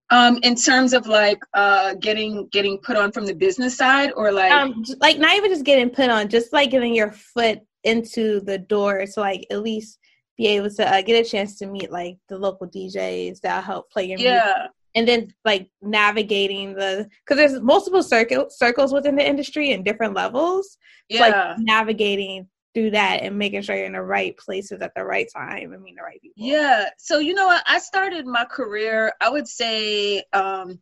Um, 0.09 0.37
in 0.43 0.55
terms 0.55 0.93
of 0.93 1.07
like 1.07 1.39
uh, 1.53 1.95
getting 1.95 2.47
getting 2.51 2.77
put 2.77 2.97
on 2.97 3.11
from 3.11 3.25
the 3.25 3.33
business 3.33 3.75
side, 3.75 4.11
or 4.15 4.31
like 4.31 4.51
um, 4.51 4.83
like 4.99 5.17
not 5.17 5.35
even 5.35 5.49
just 5.49 5.63
getting 5.63 5.89
put 5.89 6.09
on, 6.09 6.29
just 6.29 6.53
like 6.53 6.69
getting 6.69 6.93
your 6.93 7.11
foot 7.11 7.61
into 7.83 8.41
the 8.41 8.59
door 8.59 9.05
to 9.05 9.19
like 9.19 9.47
at 9.49 9.63
least 9.63 9.97
be 10.37 10.47
able 10.47 10.69
to 10.69 10.87
uh, 10.87 11.01
get 11.01 11.25
a 11.25 11.27
chance 11.27 11.57
to 11.57 11.65
meet 11.65 11.91
like 11.91 12.17
the 12.29 12.37
local 12.37 12.67
DJs 12.67 13.39
that 13.41 13.63
help 13.63 13.89
play 13.89 14.05
your 14.05 14.19
yeah. 14.19 14.53
music. 14.55 14.71
And 14.95 15.07
then 15.07 15.33
like 15.43 15.69
navigating 15.81 16.75
the 16.75 17.09
because 17.25 17.37
there's 17.37 17.61
multiple 17.61 18.03
circle 18.03 18.47
circles 18.49 18.93
within 18.93 19.15
the 19.15 19.27
industry 19.27 19.71
and 19.71 19.83
different 19.83 20.13
levels. 20.13 20.77
Yeah. 21.09 21.17
So, 21.17 21.23
like 21.23 21.59
navigating 21.59 22.47
through 22.73 22.91
that 22.91 23.21
and 23.21 23.37
making 23.37 23.61
sure 23.61 23.75
you're 23.75 23.85
in 23.85 23.93
the 23.93 24.01
right 24.01 24.35
places 24.37 24.81
at 24.81 24.93
the 24.95 25.03
right 25.03 25.27
time 25.35 25.73
I 25.73 25.77
mean, 25.77 25.95
the 25.95 26.03
right 26.03 26.21
people. 26.21 26.35
Yeah. 26.35 26.89
So 26.97 27.19
you 27.19 27.33
know 27.33 27.47
what? 27.47 27.63
I 27.67 27.79
started 27.79 28.25
my 28.25 28.45
career, 28.45 29.13
I 29.21 29.29
would 29.29 29.47
say 29.47 30.23
um 30.33 30.79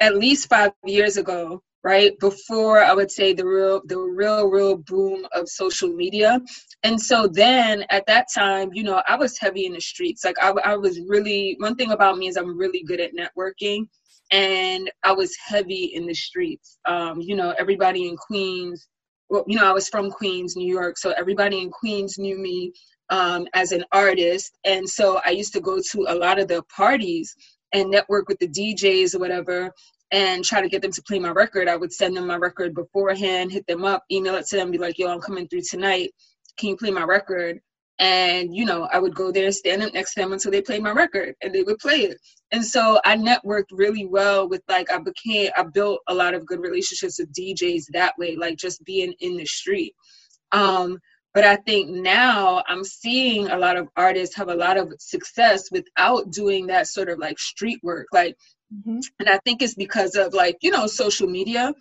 at 0.00 0.16
least 0.16 0.48
five 0.48 0.72
years 0.84 1.16
ago 1.16 1.62
right 1.84 2.18
before 2.18 2.82
i 2.82 2.92
would 2.92 3.10
say 3.10 3.32
the 3.32 3.46
real 3.46 3.80
the 3.86 3.96
real 3.98 4.48
real 4.48 4.76
boom 4.76 5.26
of 5.34 5.48
social 5.48 5.88
media. 5.88 6.40
And 6.82 7.00
so 7.00 7.26
then 7.26 7.84
at 7.90 8.06
that 8.06 8.26
time 8.34 8.70
you 8.72 8.82
know 8.82 9.02
i 9.06 9.16
was 9.16 9.38
heavy 9.38 9.66
in 9.66 9.72
the 9.72 9.80
streets. 9.80 10.24
Like 10.24 10.36
i, 10.42 10.50
I 10.64 10.76
was 10.76 11.00
really 11.08 11.56
one 11.58 11.76
thing 11.76 11.92
about 11.92 12.18
me 12.18 12.28
is 12.28 12.36
i'm 12.36 12.58
really 12.58 12.82
good 12.82 13.00
at 13.00 13.12
networking 13.14 13.86
and 14.30 14.90
i 15.04 15.12
was 15.12 15.36
heavy 15.36 15.92
in 15.94 16.06
the 16.06 16.14
streets. 16.14 16.78
Um, 16.84 17.20
you 17.20 17.36
know 17.36 17.54
everybody 17.58 18.08
in 18.08 18.16
queens 18.16 18.88
well, 19.28 19.44
you 19.46 19.56
know 19.56 19.68
i 19.68 19.72
was 19.72 19.88
from 19.88 20.10
queens 20.10 20.56
new 20.56 20.72
york 20.72 20.98
so 20.98 21.12
everybody 21.12 21.60
in 21.60 21.70
queens 21.70 22.18
knew 22.18 22.38
me 22.38 22.72
um, 23.10 23.46
as 23.54 23.72
an 23.72 23.84
artist. 23.92 24.58
And 24.64 24.88
so 24.88 25.20
i 25.24 25.30
used 25.30 25.52
to 25.54 25.60
go 25.60 25.80
to 25.92 26.06
a 26.08 26.14
lot 26.14 26.38
of 26.40 26.48
the 26.48 26.62
parties 26.64 27.34
and 27.72 27.90
network 27.90 28.28
with 28.28 28.38
the 28.38 28.48
DJs 28.48 29.14
or 29.14 29.18
whatever 29.18 29.70
and 30.10 30.44
try 30.44 30.60
to 30.60 30.68
get 30.68 30.82
them 30.82 30.92
to 30.92 31.02
play 31.02 31.18
my 31.18 31.30
record. 31.30 31.68
I 31.68 31.76
would 31.76 31.92
send 31.92 32.16
them 32.16 32.26
my 32.26 32.36
record 32.36 32.74
beforehand, 32.74 33.52
hit 33.52 33.66
them 33.66 33.84
up, 33.84 34.04
email 34.10 34.34
it 34.36 34.46
to 34.46 34.56
them, 34.56 34.70
be 34.70 34.78
like, 34.78 34.98
yo, 34.98 35.08
I'm 35.08 35.20
coming 35.20 35.48
through 35.48 35.62
tonight. 35.68 36.10
Can 36.56 36.70
you 36.70 36.76
play 36.76 36.90
my 36.90 37.04
record? 37.04 37.60
and 37.98 38.54
you 38.54 38.64
know 38.64 38.88
i 38.92 38.98
would 38.98 39.14
go 39.14 39.32
there 39.32 39.46
and 39.46 39.54
stand 39.54 39.82
up 39.82 39.92
next 39.92 40.14
to 40.14 40.20
them 40.20 40.32
until 40.32 40.50
they 40.50 40.62
played 40.62 40.82
my 40.82 40.90
record 40.90 41.34
and 41.42 41.52
they 41.52 41.62
would 41.62 41.78
play 41.78 42.02
it 42.02 42.16
and 42.52 42.64
so 42.64 43.00
i 43.04 43.16
networked 43.16 43.70
really 43.72 44.06
well 44.06 44.48
with 44.48 44.62
like 44.68 44.90
i 44.92 44.98
became 44.98 45.50
i 45.56 45.62
built 45.62 46.00
a 46.08 46.14
lot 46.14 46.34
of 46.34 46.46
good 46.46 46.60
relationships 46.60 47.18
with 47.18 47.32
djs 47.32 47.84
that 47.92 48.16
way 48.18 48.36
like 48.36 48.56
just 48.56 48.84
being 48.84 49.12
in 49.20 49.36
the 49.36 49.44
street 49.46 49.94
um 50.52 50.96
but 51.34 51.44
i 51.44 51.56
think 51.56 51.90
now 51.90 52.62
i'm 52.68 52.84
seeing 52.84 53.48
a 53.48 53.58
lot 53.58 53.76
of 53.76 53.88
artists 53.96 54.36
have 54.36 54.48
a 54.48 54.54
lot 54.54 54.76
of 54.76 54.92
success 55.00 55.68
without 55.72 56.30
doing 56.30 56.68
that 56.68 56.86
sort 56.86 57.08
of 57.08 57.18
like 57.18 57.38
street 57.38 57.80
work 57.82 58.06
like 58.12 58.36
mm-hmm. 58.74 58.98
and 59.18 59.28
i 59.28 59.38
think 59.44 59.62
it's 59.62 59.74
because 59.74 60.14
of 60.14 60.34
like 60.34 60.56
you 60.62 60.70
know 60.70 60.86
social 60.86 61.28
media. 61.28 61.72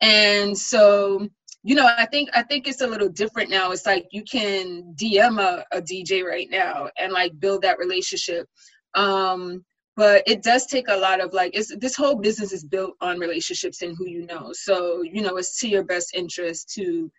And 0.00 0.56
so 0.56 1.28
you 1.62 1.74
know 1.74 1.88
i 1.98 2.04
think 2.06 2.28
i 2.34 2.42
think 2.42 2.68
it's 2.68 2.82
a 2.82 2.86
little 2.86 3.08
different 3.08 3.50
now. 3.50 3.72
It's 3.72 3.86
like 3.86 4.06
you 4.10 4.22
can 4.22 4.94
dm 4.96 5.40
a, 5.40 5.64
a 5.72 5.80
dj 5.80 6.24
right 6.24 6.48
now 6.50 6.88
and 6.98 7.12
like 7.12 7.38
build 7.40 7.62
that 7.62 7.78
relationship. 7.78 8.46
Um 8.94 9.64
but 9.96 10.24
it 10.26 10.42
does 10.42 10.66
take 10.66 10.88
a 10.88 10.96
lot 10.96 11.20
of 11.20 11.32
like 11.32 11.52
it's 11.54 11.74
this 11.76 11.96
whole 11.96 12.16
business 12.16 12.52
is 12.52 12.64
built 12.64 12.94
on 13.00 13.18
relationships 13.18 13.82
and 13.82 13.96
who 13.96 14.08
you 14.08 14.26
know. 14.26 14.50
So 14.52 15.02
you 15.02 15.22
know 15.22 15.36
it's 15.36 15.58
to 15.60 15.68
your 15.68 15.84
best 15.84 16.14
interest 16.14 16.72
to 16.74 17.10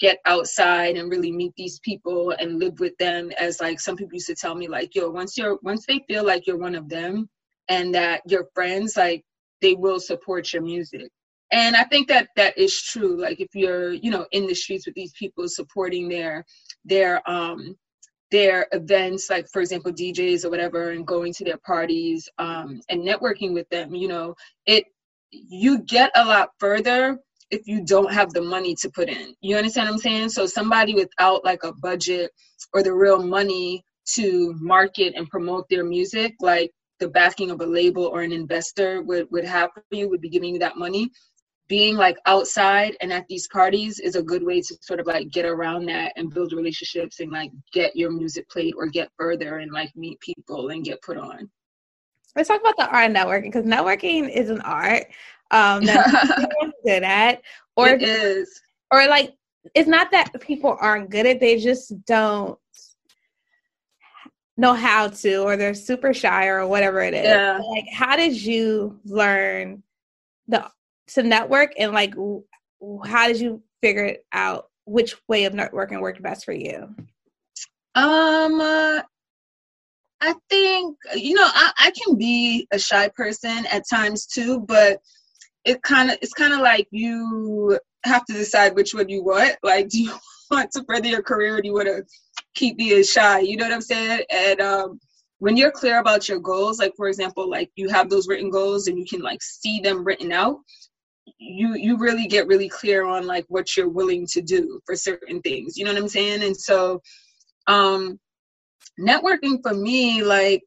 get 0.00 0.18
outside 0.26 0.96
and 0.96 1.08
really 1.10 1.30
meet 1.30 1.52
these 1.56 1.78
people 1.80 2.32
and 2.40 2.58
live 2.58 2.80
with 2.80 2.96
them. 2.98 3.30
As 3.38 3.60
like 3.60 3.78
some 3.80 3.96
people 3.96 4.14
used 4.14 4.26
to 4.26 4.34
tell 4.34 4.56
me 4.56 4.66
like 4.68 4.94
yo 4.94 5.08
once 5.10 5.38
you're 5.38 5.58
once 5.62 5.86
they 5.86 6.00
feel 6.08 6.24
like 6.24 6.46
you're 6.46 6.58
one 6.58 6.74
of 6.74 6.88
them 6.88 7.28
and 7.68 7.94
that 7.94 8.22
you're 8.26 8.48
friends 8.54 8.96
like 8.96 9.22
they 9.60 9.74
will 9.74 10.00
support 10.00 10.52
your 10.52 10.62
music. 10.62 11.08
And 11.52 11.76
i 11.76 11.84
think 11.84 12.08
that 12.08 12.28
that 12.36 12.56
is 12.58 12.80
true. 12.80 13.20
Like 13.20 13.40
if 13.40 13.48
you're 13.54 13.92
you 13.92 14.10
know 14.10 14.26
in 14.32 14.46
the 14.46 14.54
streets 14.54 14.86
with 14.86 14.94
these 14.94 15.12
people 15.18 15.48
supporting 15.48 16.08
their 16.08 16.44
their 16.84 17.28
um 17.28 17.76
their 18.30 18.66
events 18.72 19.30
like 19.30 19.46
for 19.52 19.60
example 19.62 19.92
djs 19.92 20.44
or 20.44 20.50
whatever 20.50 20.90
and 20.90 21.06
going 21.06 21.32
to 21.32 21.44
their 21.44 21.58
parties 21.58 22.28
um 22.38 22.80
and 22.88 23.06
networking 23.06 23.52
with 23.52 23.68
them 23.68 23.94
you 23.94 24.08
know 24.08 24.34
it 24.66 24.86
you 25.30 25.78
get 25.82 26.10
a 26.16 26.24
lot 26.24 26.48
further 26.58 27.18
if 27.50 27.66
you 27.66 27.84
don't 27.84 28.12
have 28.12 28.32
the 28.32 28.40
money 28.40 28.74
to 28.74 28.90
put 28.90 29.08
in. 29.08 29.34
You 29.40 29.56
understand 29.56 29.88
what 29.88 29.94
i'm 29.94 29.98
saying? 30.00 30.28
So 30.30 30.46
somebody 30.46 30.94
without 30.94 31.44
like 31.44 31.62
a 31.62 31.72
budget 31.72 32.30
or 32.72 32.82
the 32.82 32.92
real 32.92 33.22
money 33.22 33.84
to 34.14 34.54
market 34.58 35.14
and 35.16 35.28
promote 35.28 35.66
their 35.70 35.84
music 35.84 36.34
like 36.40 36.70
the 37.00 37.08
backing 37.08 37.50
of 37.50 37.60
a 37.60 37.66
label 37.66 38.04
or 38.04 38.22
an 38.22 38.32
investor 38.32 39.02
would, 39.02 39.26
would 39.30 39.44
have 39.44 39.70
for 39.72 39.82
you 39.90 40.08
would 40.08 40.20
be 40.20 40.28
giving 40.28 40.54
you 40.54 40.58
that 40.58 40.76
money 40.76 41.10
being 41.68 41.96
like 41.96 42.16
outside 42.26 42.96
and 43.00 43.12
at 43.12 43.26
these 43.28 43.48
parties 43.48 43.98
is 43.98 44.16
a 44.16 44.22
good 44.22 44.44
way 44.44 44.60
to 44.60 44.76
sort 44.82 45.00
of 45.00 45.06
like 45.06 45.30
get 45.30 45.46
around 45.46 45.86
that 45.86 46.12
and 46.16 46.32
build 46.32 46.52
relationships 46.52 47.20
and 47.20 47.32
like 47.32 47.50
get 47.72 47.96
your 47.96 48.10
music 48.10 48.48
played 48.50 48.74
or 48.76 48.86
get 48.86 49.08
further 49.18 49.58
and 49.58 49.72
like 49.72 49.90
meet 49.96 50.20
people 50.20 50.68
and 50.68 50.84
get 50.84 51.00
put 51.02 51.16
on. 51.16 51.50
Let's 52.36 52.48
talk 52.48 52.60
about 52.60 52.76
the 52.76 52.88
art 52.88 53.10
of 53.10 53.16
networking 53.16 53.44
because 53.44 53.64
networking 53.64 54.28
is 54.28 54.50
an 54.50 54.60
art 54.60 55.06
um 55.50 55.84
that 55.86 56.70
good 56.84 57.02
at. 57.02 57.40
Or 57.76 57.88
it 57.88 58.02
is. 58.02 58.60
Or 58.90 59.06
like 59.06 59.34
it's 59.74 59.88
not 59.88 60.10
that 60.10 60.38
people 60.40 60.76
aren't 60.80 61.10
good 61.10 61.26
at 61.26 61.40
they 61.40 61.58
just 61.58 62.04
don't 62.04 62.58
know 64.56 64.74
how 64.74 65.08
to 65.08 65.36
or 65.38 65.56
they're 65.56 65.74
super 65.74 66.14
shy 66.14 66.46
or 66.46 66.66
whatever 66.66 67.00
it 67.00 67.14
is. 67.14 67.26
Yeah. 67.26 67.58
Like 67.58 67.86
how 67.92 68.16
did 68.16 68.40
you 68.40 68.98
learn 69.04 69.82
the 70.48 70.70
to 71.06 71.22
network 71.22 71.72
and 71.78 71.92
like 71.92 72.14
how 73.04 73.26
did 73.26 73.40
you 73.40 73.62
figure 73.82 74.04
it 74.04 74.26
out 74.32 74.68
which 74.86 75.16
way 75.28 75.44
of 75.44 75.52
networking 75.52 76.00
worked 76.00 76.22
best 76.22 76.44
for 76.44 76.52
you 76.52 76.94
um 77.94 78.60
uh, 78.60 79.02
i 80.20 80.34
think 80.48 80.96
you 81.14 81.34
know 81.34 81.46
I, 81.46 81.72
I 81.78 81.92
can 81.92 82.16
be 82.16 82.66
a 82.72 82.78
shy 82.78 83.08
person 83.08 83.66
at 83.70 83.88
times 83.88 84.26
too 84.26 84.60
but 84.60 85.00
it 85.64 85.82
kind 85.82 86.10
of 86.10 86.18
it's 86.22 86.32
kind 86.32 86.52
of 86.52 86.60
like 86.60 86.88
you 86.90 87.78
have 88.04 88.24
to 88.26 88.32
decide 88.32 88.74
which 88.74 88.94
one 88.94 89.08
you 89.08 89.22
want 89.22 89.56
like 89.62 89.88
do 89.88 90.02
you 90.02 90.14
want 90.50 90.70
to 90.72 90.84
further 90.88 91.08
your 91.08 91.22
career 91.22 91.56
or 91.56 91.60
do 91.60 91.68
you 91.68 91.74
want 91.74 91.86
to 91.86 92.04
keep 92.54 92.76
being 92.76 93.02
shy 93.02 93.40
you 93.40 93.56
know 93.56 93.64
what 93.64 93.72
i'm 93.72 93.80
saying? 93.80 94.22
And 94.30 94.60
um 94.60 95.00
when 95.38 95.56
you're 95.56 95.70
clear 95.70 95.98
about 95.98 96.28
your 96.28 96.38
goals 96.38 96.78
like 96.78 96.92
for 96.96 97.08
example 97.08 97.48
like 97.48 97.70
you 97.76 97.88
have 97.88 98.08
those 98.08 98.28
written 98.28 98.50
goals 98.50 98.86
and 98.88 98.98
you 98.98 99.04
can 99.04 99.20
like 99.20 99.42
see 99.42 99.80
them 99.80 100.04
written 100.04 100.32
out 100.32 100.58
you 101.38 101.74
you 101.74 101.96
really 101.98 102.26
get 102.26 102.46
really 102.46 102.68
clear 102.68 103.04
on 103.04 103.26
like 103.26 103.44
what 103.48 103.76
you're 103.76 103.88
willing 103.88 104.26
to 104.26 104.40
do 104.40 104.80
for 104.86 104.94
certain 104.96 105.40
things 105.42 105.76
you 105.76 105.84
know 105.84 105.92
what 105.92 106.00
i'm 106.00 106.08
saying? 106.08 106.42
And 106.42 106.56
so 106.56 107.00
um 107.66 108.18
networking 109.00 109.58
for 109.62 109.74
me 109.74 110.22
like 110.22 110.62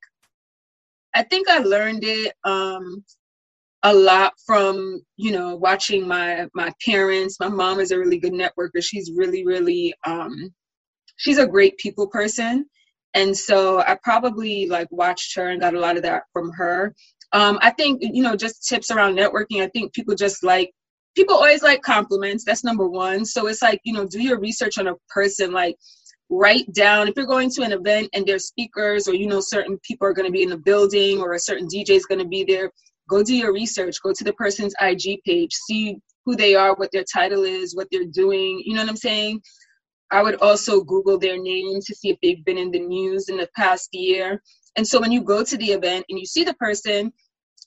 i 1.16 1.24
think 1.24 1.48
i 1.48 1.60
learned 1.60 2.04
it 2.04 2.34
um 2.44 3.04
a 3.84 3.94
lot 3.94 4.34
from 4.46 5.02
you 5.18 5.32
know 5.32 5.56
watching 5.56 6.08
my 6.08 6.48
my 6.54 6.72
parents. 6.86 7.40
My 7.40 7.48
mom 7.48 7.80
is 7.80 7.92
a 7.92 8.00
really 8.00 8.20
good 8.20 8.34
networker. 8.34 8.82
She's 8.82 9.12
really 9.16 9.46
really 9.46 9.94
um 10.06 10.54
she's 11.18 11.38
a 11.38 11.48
great 11.48 11.78
people 11.78 12.08
person 12.08 12.66
and 13.14 13.36
so 13.36 13.80
i 13.82 13.98
probably 14.04 14.68
like 14.68 14.88
watched 14.92 15.36
her 15.36 15.50
and 15.50 15.62
got 15.62 15.76
a 15.76 15.80
lot 15.80 15.98
of 15.98 16.04
that 16.04 16.24
from 16.34 16.52
her 16.52 16.96
um, 17.34 17.60
I 17.62 17.72
think, 17.72 18.02
you 18.02 18.24
know, 18.24 18.36
just 18.36 18.68
tips 18.68 18.92
around 18.92 19.18
networking. 19.18 19.62
I 19.62 19.68
think 19.68 19.94
people 19.94 20.16
just 20.16 20.44
like, 20.44 20.72
people 21.16 21.36
always 21.36 21.64
like 21.64 21.82
compliments. 21.82 22.44
That's 22.46 22.64
number 22.64 22.88
one. 22.88 23.26
So 23.26 23.48
it's 23.48 23.62
like, 23.62 23.82
you 23.84 23.94
know, 23.94 24.08
do 24.08 24.22
your 24.22 24.40
research 24.40 24.78
on 24.78 24.88
a 24.88 24.96
person. 25.10 25.52
Like, 25.52 25.76
write 26.30 26.72
down 26.74 27.08
if 27.08 27.14
you're 27.16 27.26
going 27.26 27.50
to 27.50 27.64
an 27.64 27.72
event 27.72 28.10
and 28.14 28.26
there's 28.26 28.48
speakers 28.48 29.08
or 29.08 29.14
you 29.14 29.28
know 29.28 29.40
certain 29.40 29.80
people 29.82 30.06
are 30.06 30.12
going 30.12 30.26
to 30.26 30.32
be 30.32 30.44
in 30.44 30.50
the 30.50 30.58
building 30.58 31.22
or 31.22 31.32
a 31.32 31.40
certain 31.40 31.66
dj 31.70 31.90
is 31.90 32.06
going 32.06 32.20
to 32.20 32.28
be 32.28 32.44
there 32.44 32.70
go 33.10 33.24
do 33.24 33.34
your 33.34 33.54
research 33.54 33.96
go 34.04 34.12
to 34.12 34.26
the 34.26 34.34
person's 34.34 34.74
ig 34.82 35.24
page 35.24 35.54
see 35.54 35.96
who 36.26 36.36
they 36.36 36.54
are 36.54 36.76
what 36.76 36.92
their 36.92 37.06
title 37.06 37.46
is 37.46 37.78
what 37.78 37.88
they're 37.94 38.04
doing 38.12 38.62
you 38.66 38.74
know 38.74 38.82
what 38.82 38.90
i'm 38.90 38.98
saying 38.98 39.42
i 40.12 40.22
would 40.22 40.36
also 40.36 40.82
google 40.82 41.18
their 41.18 41.42
name 41.42 41.80
to 41.82 41.96
see 41.96 42.10
if 42.10 42.18
they've 42.22 42.46
been 42.46 42.58
in 42.58 42.72
the 42.72 42.80
news 42.80 43.30
in 43.30 43.38
the 43.38 43.50
past 43.56 43.90
year. 43.94 44.42
And 44.76 44.88
so 44.88 45.00
when 45.00 45.12
you 45.12 45.22
go 45.22 45.44
to 45.44 45.58
the 45.58 45.72
event 45.72 46.06
and 46.10 46.20
you 46.20 46.26
see 46.26 46.44
the 46.44 46.54
person, 46.56 47.12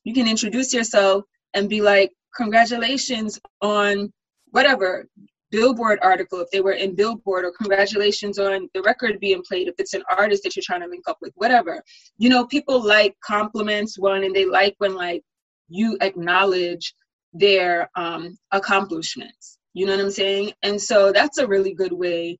you 0.05 0.15
can 0.15 0.29
introduce 0.29 0.73
yourself 0.73 1.25
and 1.55 1.69
be 1.69 1.81
like, 1.81 2.11
congratulations 2.37 3.39
on 3.61 4.13
whatever 4.53 5.07
billboard 5.51 5.99
article 6.01 6.41
if 6.41 6.49
they 6.53 6.61
were 6.61 6.73
in 6.73 6.95
billboard 6.95 7.45
or 7.45 7.51
congratulations 7.51 8.39
on 8.39 8.69
the 8.73 8.83
record 8.83 9.19
being 9.19 9.43
played 9.47 9.67
if 9.67 9.75
it's 9.79 9.95
an 9.95 10.03
artist 10.17 10.45
that 10.45 10.55
you're 10.55 10.63
trying 10.65 10.81
to 10.81 10.87
link 10.87 11.03
up 11.09 11.19
with 11.21 11.33
whatever. 11.35 11.83
You 12.19 12.29
know 12.29 12.47
people 12.47 12.85
like 12.85 13.17
compliments 13.25 13.99
one 13.99 14.23
and 14.23 14.35
they 14.35 14.45
like 14.45 14.77
when 14.79 14.95
like 14.95 15.23
you 15.69 15.99
acknowledge 16.01 16.95
their 17.33 17.91
um 17.97 18.37
accomplishments 18.53 19.59
you 19.75 19.87
know 19.87 19.97
what 19.97 20.05
i'm 20.05 20.11
saying 20.11 20.53
and 20.63 20.81
so 20.81 21.13
that's 21.13 21.39
a 21.39 21.47
really 21.47 21.75
good 21.75 21.93
way 21.93 22.39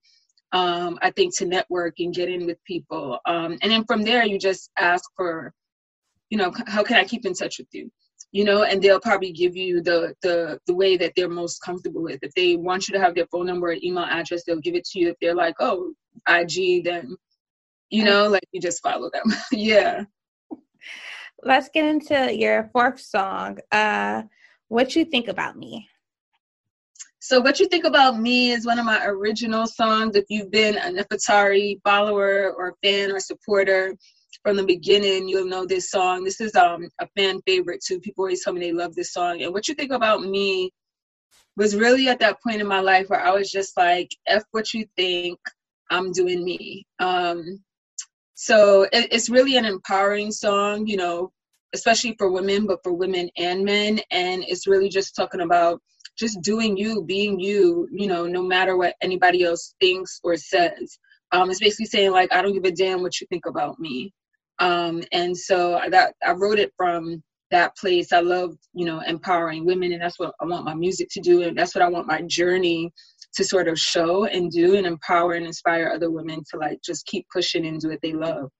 um, 0.53 0.99
I 1.01 1.11
think 1.11 1.37
to 1.37 1.47
network 1.47 1.95
and 1.99 2.15
get 2.15 2.29
in 2.29 2.47
with 2.47 2.63
people. 2.65 3.19
Um, 3.27 3.59
and 3.63 3.71
then 3.71 3.85
from 3.85 4.03
there, 4.03 4.25
you 4.25 4.39
just 4.39 4.71
ask 4.79 5.05
for, 5.17 5.53
you 6.29 6.39
know, 6.39 6.53
how 6.67 6.83
can 6.83 6.97
I 6.97 7.05
keep 7.05 7.25
in 7.25 7.35
touch 7.35 7.59
with 7.59 7.69
you? 7.73 7.91
You 8.33 8.45
know, 8.45 8.63
and 8.63 8.81
they'll 8.81 9.01
probably 9.01 9.33
give 9.33 9.57
you 9.57 9.83
the 9.83 10.15
the 10.23 10.61
the 10.67 10.75
way 10.75 10.97
that 10.97 11.13
they're 11.17 11.29
most 11.29 11.59
comfortable 11.65 12.03
with. 12.03 12.21
If 12.23 12.33
they 12.35 12.55
want 12.55 12.87
you 12.87 12.95
to 12.95 13.01
have 13.01 13.17
their 13.17 13.27
phone 13.27 13.47
number 13.47 13.69
or 13.69 13.77
email 13.83 14.05
address, 14.05 14.45
they'll 14.45 14.61
give 14.61 14.77
it 14.77 14.85
to 14.87 15.01
you. 15.01 15.09
If 15.09 15.17
they're 15.21 15.35
like, 15.35 15.57
oh, 15.59 15.93
IG, 16.29 16.85
then 16.85 17.17
you 17.89 18.05
know, 18.05 18.29
like 18.29 18.45
you 18.53 18.61
just 18.61 18.83
follow 18.83 19.11
them. 19.13 19.25
yeah. 19.53 20.05
Let's 21.43 21.71
get 21.73 21.87
into 21.87 22.33
your 22.37 22.71
fourth 22.73 23.01
song. 23.01 23.59
Uh, 23.73 24.23
what 24.69 24.95
you 24.95 25.05
think 25.05 25.27
about 25.27 25.57
me? 25.57 25.89
So, 27.31 27.39
What 27.39 27.61
You 27.61 27.69
Think 27.69 27.85
About 27.85 28.19
Me 28.19 28.51
is 28.51 28.67
one 28.67 28.81
of 28.81 28.85
my 28.85 29.07
original 29.07 29.65
songs. 29.65 30.17
If 30.17 30.25
you've 30.31 30.51
been 30.51 30.77
a 30.77 30.91
Nefertari 30.91 31.81
follower 31.85 32.53
or 32.53 32.75
fan 32.83 33.13
or 33.13 33.21
supporter 33.21 33.95
from 34.43 34.57
the 34.57 34.65
beginning, 34.65 35.29
you'll 35.29 35.47
know 35.47 35.65
this 35.65 35.93
song. 35.93 36.25
This 36.25 36.41
is 36.41 36.57
um, 36.57 36.89
a 37.01 37.07
fan 37.17 37.41
favorite 37.47 37.85
too. 37.87 38.01
People 38.01 38.25
always 38.25 38.43
tell 38.43 38.53
me 38.53 38.59
they 38.59 38.73
love 38.73 38.97
this 38.97 39.13
song. 39.13 39.43
And 39.43 39.53
What 39.53 39.69
You 39.69 39.75
Think 39.75 39.93
About 39.93 40.23
Me 40.23 40.73
was 41.57 41.77
really 41.77 42.09
at 42.09 42.19
that 42.19 42.43
point 42.43 42.61
in 42.61 42.67
my 42.67 42.81
life 42.81 43.11
where 43.11 43.25
I 43.25 43.31
was 43.31 43.49
just 43.49 43.77
like, 43.77 44.11
F 44.27 44.43
what 44.51 44.75
you 44.75 44.85
think, 44.97 45.39
I'm 45.89 46.11
doing 46.11 46.43
me. 46.43 46.85
Um, 46.99 47.63
so 48.35 48.89
it, 48.93 49.07
it's 49.13 49.31
really 49.31 49.57
an 49.57 49.67
empowering 49.67 50.33
song, 50.33 50.85
you 50.89 50.97
know, 50.97 51.31
especially 51.75 52.17
for 52.19 52.33
women, 52.33 52.67
but 52.67 52.81
for 52.83 52.93
women 52.93 53.31
and 53.37 53.65
men. 53.65 54.01
And 54.11 54.43
it's 54.49 54.67
really 54.67 54.89
just 54.89 55.15
talking 55.15 55.43
about 55.43 55.81
just 56.19 56.41
doing 56.43 56.77
you, 56.77 57.03
being 57.05 57.41
you, 57.41 57.89
you 57.91 58.07
know, 58.07 58.27
no 58.27 58.43
matter 58.43 58.77
what 58.77 58.95
anybody 59.03 59.45
else 59.45 59.75
thinks 59.81 60.21
or 60.23 60.37
says. 60.37 60.99
Um, 61.33 61.51
it's 61.51 61.61
basically 61.61 61.87
saying 61.87 62.11
like, 62.11 62.33
I 62.33 62.43
don't 62.43 62.53
give 62.53 62.65
a 62.65 62.73
damn 62.73 63.03
what 63.03 63.21
you 63.21 63.27
think 63.29 63.47
about 63.47 63.79
me. 63.79 64.13
Um, 64.59 65.03
and 65.13 65.37
so 65.37 65.81
that 65.89 66.15
I 66.27 66.33
wrote 66.33 66.59
it 66.59 66.73
from 66.77 67.23
that 67.51 67.77
place. 67.77 68.13
I 68.13 68.21
love, 68.21 68.55
you 68.75 68.85
know, 68.85 69.01
empowering 69.01 69.65
women, 69.65 69.93
and 69.93 70.03
that's 70.03 70.19
what 70.19 70.35
I 70.41 70.45
want 70.45 70.65
my 70.65 70.75
music 70.75 71.09
to 71.13 71.21
do, 71.21 71.43
and 71.43 71.57
that's 71.57 71.75
what 71.75 71.83
I 71.83 71.89
want 71.89 72.07
my 72.07 72.23
journey 72.23 72.93
to 73.35 73.45
sort 73.45 73.69
of 73.69 73.79
show 73.79 74.25
and 74.25 74.51
do 74.51 74.77
and 74.77 74.87
empower 74.87 75.35
and 75.35 75.47
inspire 75.47 75.91
other 75.95 76.11
women 76.11 76.43
to 76.51 76.59
like 76.59 76.81
just 76.83 77.07
keep 77.07 77.27
pushing 77.33 77.67
and 77.67 77.81
do 77.81 77.89
what 77.89 78.01
they 78.03 78.13
love. 78.13 78.51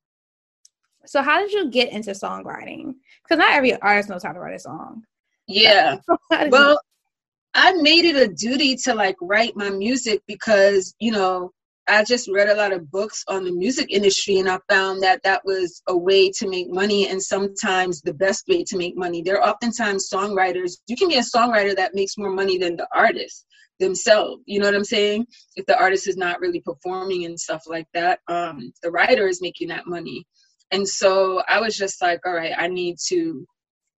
So, 1.07 1.23
how 1.23 1.41
did 1.41 1.53
you 1.53 1.71
get 1.71 1.93
into 1.93 2.11
songwriting? 2.11 2.95
Because 3.23 3.39
not 3.39 3.55
every 3.55 3.75
artist 3.81 4.09
knows 4.09 4.23
how 4.23 4.33
to 4.33 4.41
write 4.41 4.55
a 4.55 4.59
song. 4.59 5.03
Yeah. 5.47 5.97
well, 6.49 6.81
I 7.55 7.73
made 7.75 8.05
it 8.05 8.17
a 8.17 8.33
duty 8.33 8.77
to 8.85 8.95
like 8.95 9.17
write 9.21 9.57
my 9.57 9.71
music 9.71 10.23
because, 10.27 10.95
you 11.01 11.11
know, 11.13 11.51
I 11.89 12.05
just 12.05 12.31
read 12.31 12.49
a 12.49 12.55
lot 12.55 12.73
of 12.73 12.91
books 12.91 13.25
on 13.27 13.45
the 13.45 13.51
music 13.51 13.91
industry 13.91 14.39
and 14.39 14.49
I 14.49 14.59
found 14.69 15.03
that 15.03 15.23
that 15.25 15.45
was 15.45 15.83
a 15.89 15.97
way 15.97 16.31
to 16.39 16.49
make 16.49 16.71
money 16.71 17.09
and 17.09 17.21
sometimes 17.21 18.01
the 18.01 18.15
best 18.15 18.47
way 18.47 18.63
to 18.65 18.77
make 18.77 18.97
money. 18.97 19.23
There 19.23 19.41
are 19.41 19.49
oftentimes 19.49 20.09
songwriters, 20.09 20.75
you 20.87 20.97
can 20.97 21.09
be 21.09 21.17
a 21.17 21.23
songwriter 21.23 21.75
that 21.75 21.95
makes 21.95 22.17
more 22.17 22.31
money 22.31 22.59
than 22.59 22.77
the 22.77 22.87
artist 22.95 23.47
themselves. 23.81 24.43
You 24.47 24.61
know 24.61 24.67
what 24.67 24.77
I'm 24.77 24.85
saying? 24.85 25.27
If 25.57 25.67
the 25.67 25.77
artist 25.77 26.07
is 26.07 26.17
not 26.17 26.39
really 26.39 26.61
performing 26.61 27.25
and 27.25 27.41
stuff 27.41 27.63
like 27.67 27.89
that, 27.95 28.21
um, 28.29 28.73
the 28.85 28.93
writer 28.93 29.27
is 29.27 29.43
making 29.43 29.69
that 29.69 29.89
money. 29.89 30.25
And 30.71 30.87
so 30.87 31.43
I 31.49 31.61
was 31.61 31.77
just 31.77 32.01
like, 32.01 32.21
all 32.25 32.35
right, 32.35 32.53
I 32.57 32.69
need 32.69 32.99
to 33.09 33.45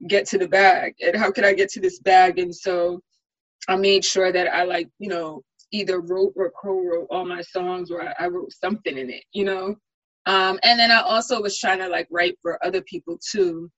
get 0.08 0.26
to 0.28 0.38
the 0.38 0.48
bag. 0.48 0.94
And 1.00 1.16
how 1.16 1.30
can 1.30 1.44
I 1.44 1.52
get 1.52 1.68
to 1.70 1.80
this 1.80 1.98
bag? 1.98 2.38
And 2.38 2.54
so 2.54 3.02
I 3.68 3.76
made 3.76 4.04
sure 4.04 4.32
that 4.32 4.52
I 4.52 4.64
like, 4.64 4.88
you 4.98 5.08
know, 5.08 5.42
either 5.72 6.00
wrote 6.00 6.32
or 6.36 6.52
co-wrote 6.60 7.06
all 7.10 7.24
my 7.24 7.40
songs 7.42 7.90
or 7.90 8.02
I, 8.02 8.14
I 8.18 8.26
wrote 8.28 8.52
something 8.52 8.96
in 8.96 9.10
it, 9.10 9.24
you 9.32 9.44
know. 9.44 9.76
Um, 10.26 10.58
and 10.62 10.78
then 10.78 10.90
I 10.90 11.00
also 11.00 11.40
was 11.40 11.58
trying 11.58 11.78
to 11.78 11.88
like 11.88 12.06
write 12.10 12.36
for 12.42 12.64
other 12.64 12.82
people 12.82 13.18
too. 13.30 13.70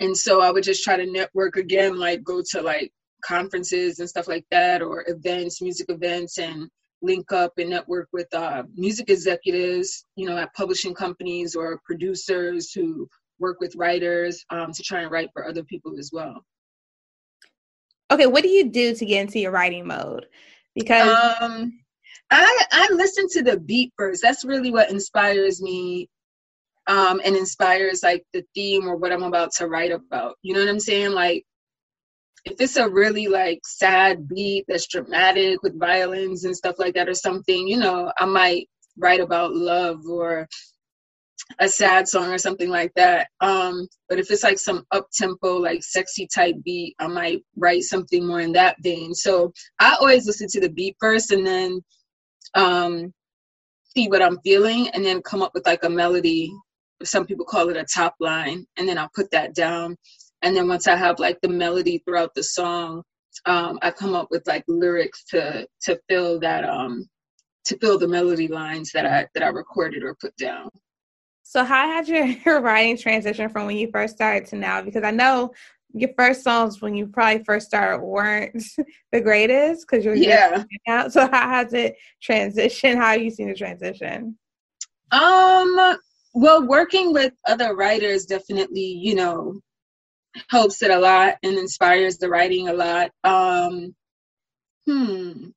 And 0.00 0.16
so 0.16 0.40
I 0.40 0.50
would 0.50 0.64
just 0.64 0.84
try 0.84 0.96
to 0.96 1.10
network 1.10 1.56
again, 1.56 1.98
like 1.98 2.22
go 2.22 2.42
to 2.50 2.60
like 2.60 2.92
conferences 3.24 4.00
and 4.00 4.08
stuff 4.08 4.28
like 4.28 4.44
that 4.50 4.82
or 4.82 5.04
events, 5.06 5.62
music 5.62 5.86
events 5.88 6.38
and 6.38 6.68
link 7.00 7.30
up 7.32 7.52
and 7.58 7.70
network 7.70 8.08
with 8.12 8.32
uh, 8.34 8.64
music 8.74 9.08
executives, 9.08 10.04
you 10.16 10.28
know, 10.28 10.36
at 10.36 10.52
publishing 10.54 10.94
companies 10.94 11.54
or 11.54 11.80
producers 11.84 12.72
who 12.72 13.08
work 13.38 13.60
with 13.60 13.76
writers 13.76 14.44
um, 14.50 14.72
to 14.72 14.82
try 14.82 15.02
and 15.02 15.10
write 15.10 15.30
for 15.32 15.46
other 15.46 15.62
people 15.64 15.96
as 15.98 16.10
well. 16.12 16.44
Okay, 18.10 18.26
what 18.26 18.42
do 18.42 18.48
you 18.48 18.70
do 18.70 18.94
to 18.94 19.04
get 19.04 19.20
into 19.20 19.38
your 19.38 19.50
writing 19.50 19.86
mode? 19.86 20.26
Because 20.74 21.08
um, 21.40 21.72
I 22.30 22.64
I 22.72 22.88
listen 22.92 23.26
to 23.32 23.42
the 23.42 23.58
beat 23.58 23.92
first. 23.96 24.22
That's 24.22 24.44
really 24.44 24.70
what 24.70 24.90
inspires 24.90 25.60
me, 25.60 26.08
um, 26.86 27.20
and 27.24 27.36
inspires 27.36 28.02
like 28.02 28.24
the 28.32 28.44
theme 28.54 28.88
or 28.88 28.96
what 28.96 29.12
I'm 29.12 29.22
about 29.22 29.52
to 29.56 29.66
write 29.66 29.92
about. 29.92 30.36
You 30.42 30.54
know 30.54 30.60
what 30.60 30.68
I'm 30.68 30.80
saying? 30.80 31.12
Like 31.12 31.44
if 32.44 32.60
it's 32.60 32.76
a 32.76 32.88
really 32.88 33.28
like 33.28 33.60
sad 33.64 34.28
beat 34.28 34.64
that's 34.68 34.86
dramatic 34.86 35.62
with 35.62 35.78
violins 35.78 36.44
and 36.44 36.56
stuff 36.56 36.76
like 36.78 36.94
that 36.94 37.08
or 37.08 37.14
something, 37.14 37.68
you 37.68 37.76
know, 37.76 38.12
I 38.18 38.24
might 38.24 38.68
write 38.96 39.20
about 39.20 39.54
love 39.54 40.00
or 40.08 40.48
a 41.60 41.68
sad 41.68 42.08
song 42.08 42.30
or 42.30 42.38
something 42.38 42.70
like 42.70 42.92
that. 42.96 43.28
Um, 43.40 43.88
but 44.08 44.18
if 44.18 44.30
it's 44.30 44.42
like 44.42 44.58
some 44.58 44.84
up 44.92 45.08
tempo, 45.12 45.56
like 45.56 45.82
sexy 45.82 46.28
type 46.32 46.56
beat, 46.64 46.94
I 46.98 47.06
might 47.06 47.42
write 47.56 47.82
something 47.82 48.26
more 48.26 48.40
in 48.40 48.52
that 48.52 48.76
vein. 48.82 49.14
So 49.14 49.52
I 49.80 49.96
always 50.00 50.26
listen 50.26 50.48
to 50.50 50.60
the 50.60 50.70
beat 50.70 50.96
first 51.00 51.30
and 51.30 51.46
then 51.46 51.80
um, 52.54 53.12
see 53.96 54.08
what 54.08 54.22
I'm 54.22 54.38
feeling 54.40 54.88
and 54.90 55.04
then 55.04 55.22
come 55.22 55.42
up 55.42 55.52
with 55.54 55.66
like 55.66 55.84
a 55.84 55.90
melody. 55.90 56.52
Some 57.02 57.26
people 57.26 57.44
call 57.44 57.68
it 57.68 57.76
a 57.76 57.84
top 57.84 58.16
line, 58.18 58.66
and 58.76 58.88
then 58.88 58.98
I'll 58.98 59.10
put 59.14 59.30
that 59.30 59.54
down 59.54 59.96
and 60.42 60.56
then 60.56 60.68
once 60.68 60.86
i 60.86 60.96
have 60.96 61.18
like 61.18 61.38
the 61.40 61.48
melody 61.48 61.98
throughout 61.98 62.34
the 62.34 62.42
song 62.42 63.02
um, 63.46 63.78
i 63.82 63.90
come 63.90 64.14
up 64.14 64.28
with 64.30 64.46
like 64.46 64.64
lyrics 64.68 65.24
to 65.24 65.66
to 65.80 65.98
fill 66.08 66.38
that 66.40 66.64
um 66.64 67.06
to 67.64 67.76
fill 67.78 67.98
the 67.98 68.08
melody 68.08 68.48
lines 68.48 68.90
that 68.92 69.06
i 69.06 69.26
that 69.34 69.42
i 69.42 69.48
recorded 69.48 70.02
or 70.02 70.14
put 70.20 70.34
down 70.36 70.68
so 71.48 71.64
how 71.64 71.88
had 71.88 72.08
your, 72.08 72.26
your 72.46 72.60
writing 72.60 72.96
transition 72.96 73.48
from 73.48 73.66
when 73.66 73.76
you 73.76 73.90
first 73.90 74.14
started 74.14 74.46
to 74.48 74.56
now 74.56 74.82
because 74.82 75.04
i 75.04 75.10
know 75.10 75.52
your 75.94 76.10
first 76.18 76.44
songs 76.44 76.82
when 76.82 76.94
you 76.94 77.06
probably 77.06 77.42
first 77.44 77.66
started 77.68 78.04
weren't 78.04 78.62
the 79.12 79.20
greatest 79.20 79.86
because 79.88 80.04
you're 80.04 80.14
yeah 80.14 80.64
out. 80.86 81.12
so 81.12 81.26
how 81.28 81.48
has 81.48 81.72
it 81.72 81.96
transitioned? 82.22 82.96
how 82.96 83.12
have 83.12 83.22
you 83.22 83.30
seen 83.30 83.48
the 83.48 83.54
transition 83.54 84.36
um 85.12 85.96
well 86.34 86.66
working 86.66 87.12
with 87.12 87.32
other 87.46 87.74
writers 87.74 88.26
definitely 88.26 88.80
you 88.80 89.14
know 89.14 89.58
helps 90.48 90.82
it 90.82 90.90
a 90.90 90.98
lot 90.98 91.36
and 91.42 91.58
inspires 91.58 92.18
the 92.18 92.28
writing 92.28 92.68
a 92.68 92.72
lot. 92.72 93.10
Um, 93.24 93.94
hmm. 94.86 95.48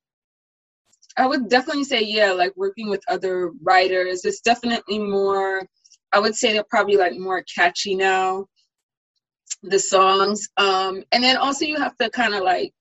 I 1.18 1.28
would 1.28 1.50
definitely 1.50 1.84
say, 1.84 2.02
yeah, 2.02 2.32
like 2.32 2.54
working 2.56 2.90
with 2.90 3.02
other 3.08 3.52
writers. 3.62 4.24
It's 4.26 4.42
definitely 4.42 5.00
more, 5.00 5.64
I 6.14 6.20
would 6.20 6.36
say 6.36 6.54
they're 6.54 6.64
probably 6.70 6.98
like 6.98 7.18
more 7.18 7.44
catchy 7.44 7.96
now, 7.96 8.48
the 9.64 9.80
songs. 9.80 10.48
Um, 10.58 11.04
and 11.12 11.24
then 11.24 11.38
also 11.38 11.66
you 11.66 11.78
have 11.78 11.96
to 11.98 12.10
kind 12.10 12.34
of 12.34 12.44
like 12.44 12.74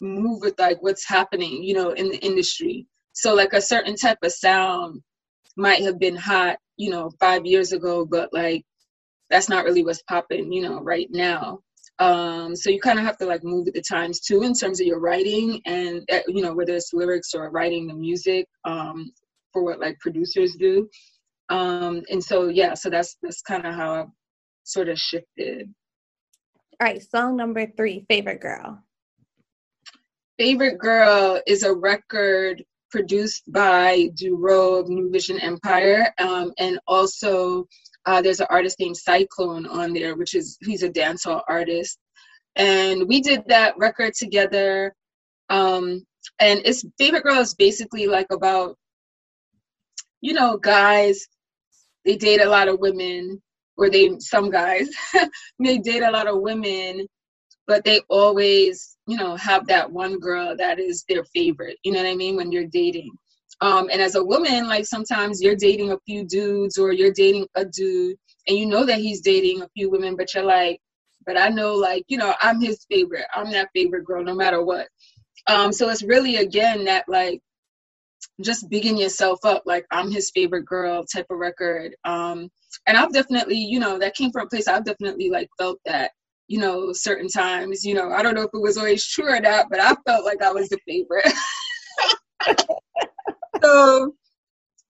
move 0.00 0.40
with 0.42 0.58
like 0.58 0.82
what's 0.82 1.06
happening, 1.06 1.62
you 1.62 1.74
know, 1.74 1.90
in 1.90 2.08
the 2.08 2.18
industry. 2.18 2.86
So 3.12 3.34
like 3.34 3.52
a 3.52 3.60
certain 3.60 3.96
type 3.96 4.18
of 4.22 4.32
sound 4.32 5.02
might 5.56 5.82
have 5.82 5.98
been 5.98 6.16
hot, 6.16 6.58
you 6.76 6.90
know, 6.90 7.10
five 7.18 7.46
years 7.46 7.72
ago, 7.72 8.04
but 8.04 8.32
like 8.32 8.64
that's 9.30 9.48
not 9.48 9.64
really 9.64 9.84
what's 9.84 10.02
popping, 10.02 10.52
you 10.52 10.62
know, 10.62 10.80
right 10.82 11.08
now. 11.10 11.60
Um, 11.98 12.54
so 12.54 12.68
you 12.68 12.78
kind 12.78 12.98
of 12.98 13.06
have 13.06 13.16
to 13.18 13.26
like 13.26 13.42
move 13.42 13.64
with 13.64 13.74
the 13.74 13.80
times 13.82 14.20
too 14.20 14.42
in 14.42 14.52
terms 14.52 14.80
of 14.80 14.86
your 14.86 15.00
writing 15.00 15.62
and 15.64 16.02
uh, 16.12 16.20
you 16.28 16.42
know 16.42 16.52
whether 16.54 16.74
it's 16.74 16.92
lyrics 16.92 17.32
or 17.32 17.50
writing 17.50 17.86
the 17.86 17.94
music 17.94 18.46
um, 18.66 19.10
for 19.52 19.62
what 19.62 19.80
like 19.80 19.98
producers 20.00 20.56
do. 20.56 20.88
Um, 21.48 22.02
and 22.10 22.22
so 22.22 22.48
yeah, 22.48 22.74
so 22.74 22.90
that's 22.90 23.16
that's 23.22 23.42
kind 23.42 23.66
of 23.66 23.74
how 23.74 23.94
I 23.94 24.04
sort 24.64 24.88
of 24.88 24.98
shifted. 24.98 25.72
All 26.80 26.86
right, 26.88 27.02
song 27.02 27.36
number 27.36 27.66
three, 27.76 28.04
favorite 28.08 28.40
girl. 28.40 28.82
Favorite 30.38 30.78
girl 30.78 31.40
is 31.46 31.62
a 31.62 31.72
record 31.72 32.62
produced 32.90 33.50
by 33.52 34.10
Duro 34.14 34.74
of 34.74 34.88
New 34.88 35.10
Vision 35.10 35.40
Empire, 35.40 36.12
um, 36.18 36.52
and 36.58 36.78
also 36.86 37.66
uh, 38.04 38.20
there's 38.20 38.40
an 38.40 38.46
artist 38.50 38.78
named 38.78 38.96
Cyclone 38.96 39.66
on 39.66 39.92
there, 39.92 40.16
which 40.16 40.34
is 40.34 40.58
he's 40.62 40.82
a 40.82 40.90
dancehall 40.90 41.42
artist, 41.48 41.98
and 42.56 43.08
we 43.08 43.20
did 43.20 43.42
that 43.48 43.78
record 43.78 44.14
together. 44.14 44.94
Um, 45.48 46.04
and 46.40 46.60
it's 46.64 46.84
favorite 46.98 47.22
girl 47.22 47.38
is 47.38 47.54
basically 47.54 48.06
like 48.06 48.26
about, 48.30 48.76
you 50.20 50.32
know, 50.32 50.56
guys. 50.56 51.26
They 52.06 52.16
date 52.16 52.40
a 52.40 52.48
lot 52.48 52.68
of 52.68 52.78
women, 52.80 53.42
or 53.76 53.90
they 53.90 54.18
some 54.20 54.50
guys 54.50 54.88
may 55.58 55.78
date 55.78 56.02
a 56.02 56.10
lot 56.10 56.28
of 56.28 56.40
women, 56.40 57.06
but 57.66 57.84
they 57.84 58.00
always, 58.08 58.96
you 59.06 59.16
know, 59.16 59.36
have 59.36 59.66
that 59.66 59.90
one 59.90 60.18
girl 60.18 60.56
that 60.56 60.78
is 60.78 61.04
their 61.08 61.24
favorite. 61.24 61.76
You 61.82 61.92
know 61.92 62.02
what 62.02 62.08
I 62.08 62.14
mean? 62.14 62.36
When 62.36 62.52
you're 62.52 62.66
dating. 62.66 63.10
Um, 63.60 63.88
and 63.90 64.02
as 64.02 64.14
a 64.14 64.24
woman, 64.24 64.68
like 64.68 64.86
sometimes 64.86 65.42
you're 65.42 65.56
dating 65.56 65.92
a 65.92 65.98
few 66.06 66.26
dudes 66.26 66.78
or 66.78 66.92
you're 66.92 67.12
dating 67.12 67.46
a 67.54 67.64
dude 67.64 68.16
and 68.46 68.56
you 68.56 68.66
know 68.66 68.84
that 68.84 68.98
he's 68.98 69.20
dating 69.22 69.62
a 69.62 69.68
few 69.74 69.90
women, 69.90 70.14
but 70.16 70.34
you're 70.34 70.44
like, 70.44 70.80
but 71.24 71.38
I 71.38 71.48
know 71.48 71.74
like, 71.74 72.04
you 72.08 72.18
know, 72.18 72.34
I'm 72.40 72.60
his 72.60 72.86
favorite. 72.90 73.24
I'm 73.34 73.50
that 73.52 73.70
favorite 73.74 74.04
girl 74.04 74.22
no 74.22 74.34
matter 74.34 74.62
what. 74.62 74.88
Um, 75.48 75.72
so 75.72 75.88
it's 75.88 76.02
really 76.02 76.36
again 76.36 76.84
that 76.84 77.08
like 77.08 77.40
just 78.42 78.68
bigging 78.68 78.96
yourself 78.98 79.40
up, 79.44 79.62
like 79.66 79.86
I'm 79.90 80.10
his 80.10 80.30
favorite 80.30 80.64
girl 80.64 81.04
type 81.04 81.26
of 81.30 81.38
record. 81.38 81.94
Um, 82.04 82.50
and 82.86 82.96
I've 82.96 83.12
definitely, 83.12 83.58
you 83.58 83.78
know, 83.78 83.98
that 83.98 84.14
came 84.14 84.30
from 84.30 84.46
a 84.46 84.48
place 84.48 84.68
I've 84.68 84.84
definitely 84.84 85.30
like 85.30 85.48
felt 85.58 85.78
that, 85.86 86.10
you 86.48 86.58
know, 86.58 86.92
certain 86.92 87.28
times, 87.28 87.84
you 87.84 87.94
know, 87.94 88.10
I 88.10 88.22
don't 88.22 88.34
know 88.34 88.42
if 88.42 88.50
it 88.52 88.62
was 88.62 88.76
always 88.78 89.06
true 89.06 89.32
or 89.32 89.40
not, 89.40 89.66
but 89.70 89.80
I 89.80 89.94
felt 90.06 90.24
like 90.24 90.42
I 90.42 90.52
was 90.52 90.68
the 90.68 90.78
favorite. 90.86 91.32
so, 93.62 94.14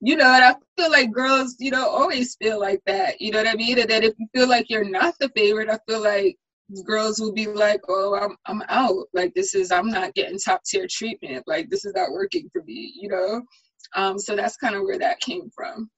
you 0.00 0.16
know, 0.16 0.26
and 0.26 0.44
I 0.44 0.54
feel 0.76 0.90
like 0.90 1.12
girls, 1.12 1.56
you 1.58 1.70
know, 1.70 1.88
always 1.88 2.36
feel 2.36 2.60
like 2.60 2.80
that. 2.86 3.20
You 3.20 3.30
know 3.30 3.38
what 3.38 3.48
I 3.48 3.54
mean? 3.54 3.78
And 3.78 3.88
then 3.88 4.02
if 4.02 4.14
you 4.18 4.26
feel 4.34 4.48
like 4.48 4.68
you're 4.68 4.88
not 4.88 5.14
the 5.18 5.30
favorite, 5.34 5.70
I 5.70 5.78
feel 5.88 6.02
like 6.02 6.36
girls 6.84 7.20
will 7.20 7.32
be 7.32 7.46
like, 7.46 7.80
"Oh, 7.88 8.14
I'm 8.14 8.36
I'm 8.46 8.62
out. 8.68 9.06
Like 9.12 9.34
this 9.34 9.54
is 9.54 9.70
I'm 9.70 9.88
not 9.88 10.14
getting 10.14 10.38
top 10.38 10.62
tier 10.64 10.86
treatment. 10.90 11.44
Like 11.46 11.70
this 11.70 11.84
is 11.84 11.94
not 11.94 12.12
working 12.12 12.48
for 12.52 12.62
me." 12.62 12.92
You 13.00 13.08
know. 13.08 13.42
Um, 13.94 14.18
so 14.18 14.34
that's 14.34 14.56
kind 14.56 14.74
of 14.74 14.82
where 14.82 14.98
that 14.98 15.20
came 15.20 15.50
from. 15.54 15.90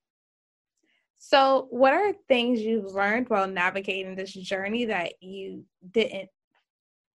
So, 1.18 1.66
what 1.70 1.92
are 1.92 2.12
things 2.28 2.60
you've 2.60 2.92
learned 2.92 3.28
while 3.28 3.48
navigating 3.48 4.14
this 4.14 4.32
journey 4.32 4.86
that 4.86 5.14
you 5.20 5.64
didn't 5.90 6.28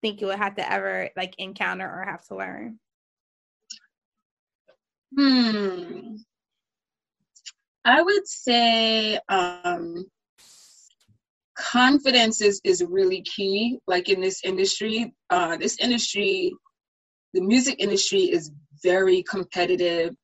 think 0.01 0.21
you 0.21 0.29
would 0.29 0.39
have 0.39 0.57
to 0.57 0.73
ever 0.73 1.11
like 1.17 1.35
encounter 1.39 1.87
or 1.87 2.05
have 2.05 2.25
to 2.27 2.37
learn? 2.37 2.79
Hmm. 5.17 6.17
I 7.85 8.03
would 8.03 8.27
say 8.29 9.19
um, 9.29 10.05
confidence 11.61 12.41
is 12.41 12.61
is 12.65 12.83
really 12.83 13.23
key 13.23 13.79
like 13.87 14.09
in 14.09 14.21
this 14.21 14.41
industry. 14.45 15.15
Uh 15.31 15.57
this 15.57 15.79
industry 15.79 16.53
the 17.35 17.41
music 17.41 17.77
industry 17.79 18.23
is 18.23 18.51
very 18.83 19.23
competitive. 19.23 20.15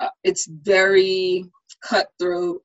Uh, 0.00 0.08
it's 0.24 0.48
very 0.48 1.44
cutthroat. 1.82 2.62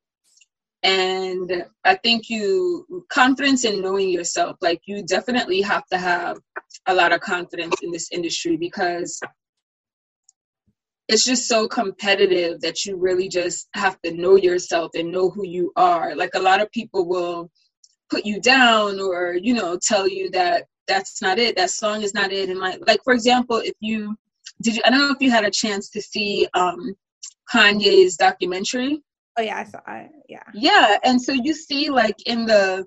And 0.82 1.66
i 1.84 1.96
think 1.96 2.30
you 2.30 3.06
confidence 3.10 3.66
in 3.66 3.82
knowing 3.82 4.10
yourself 4.10 4.56
like 4.62 4.82
you 4.86 5.04
definitely 5.04 5.62
have 5.62 5.86
to 5.88 5.98
have 5.98 6.38
a 6.88 6.94
lot 6.94 7.12
of 7.12 7.20
confidence 7.20 7.76
in 7.82 7.92
this 7.92 8.10
industry 8.14 8.56
because 8.56 9.20
it's 11.10 11.26
just 11.26 11.48
so 11.48 11.68
competitive 11.68 12.62
that 12.62 12.86
you 12.86 12.96
really 12.96 13.28
just 13.28 13.68
have 13.74 14.00
to 14.04 14.14
know 14.14 14.36
yourself 14.36 14.92
and 14.94 15.12
know 15.12 15.32
who 15.32 15.44
you 15.44 15.72
are. 15.76 16.16
Like 16.16 16.36
a 16.36 16.40
lot 16.40 16.62
of 16.62 16.72
people 16.72 17.08
will 17.08 17.50
put 18.10 18.26
you 18.26 18.42
down 18.42 19.00
or 19.00 19.36
you 19.42 19.54
know 19.54 19.78
tell 19.82 20.08
you 20.08 20.30
that 20.32 20.66
that's 20.88 21.22
not 21.22 21.38
it 21.38 21.56
that 21.56 21.70
song 21.70 22.02
is 22.02 22.14
not 22.14 22.32
it. 22.32 22.50
And 22.50 22.60
like 22.60 22.80
like 22.88 23.04
for 23.04 23.14
example 23.14 23.58
if 23.58 23.76
you 23.80 24.16
did 24.62 24.76
you 24.76 24.82
i 24.86 24.90
don't 24.90 25.00
know 25.00 25.12
if 25.12 25.22
you 25.22 25.32
had 25.32 25.46
a 25.46 25.52
chance 25.52 25.90
to 25.92 26.02
see 26.02 26.48
um 26.54 26.94
kanye's 27.54 28.18
documentary? 28.18 29.02
Oh 29.38 29.42
yeah 29.42 29.58
i 29.60 29.64
saw 29.64 29.80
it 29.88 30.10
yeah. 30.28 30.44
Yeah 30.54 30.98
and 31.04 31.22
so 31.22 31.32
you 31.32 31.54
see 31.54 31.90
like 31.90 32.16
in 32.26 32.46
the 32.46 32.86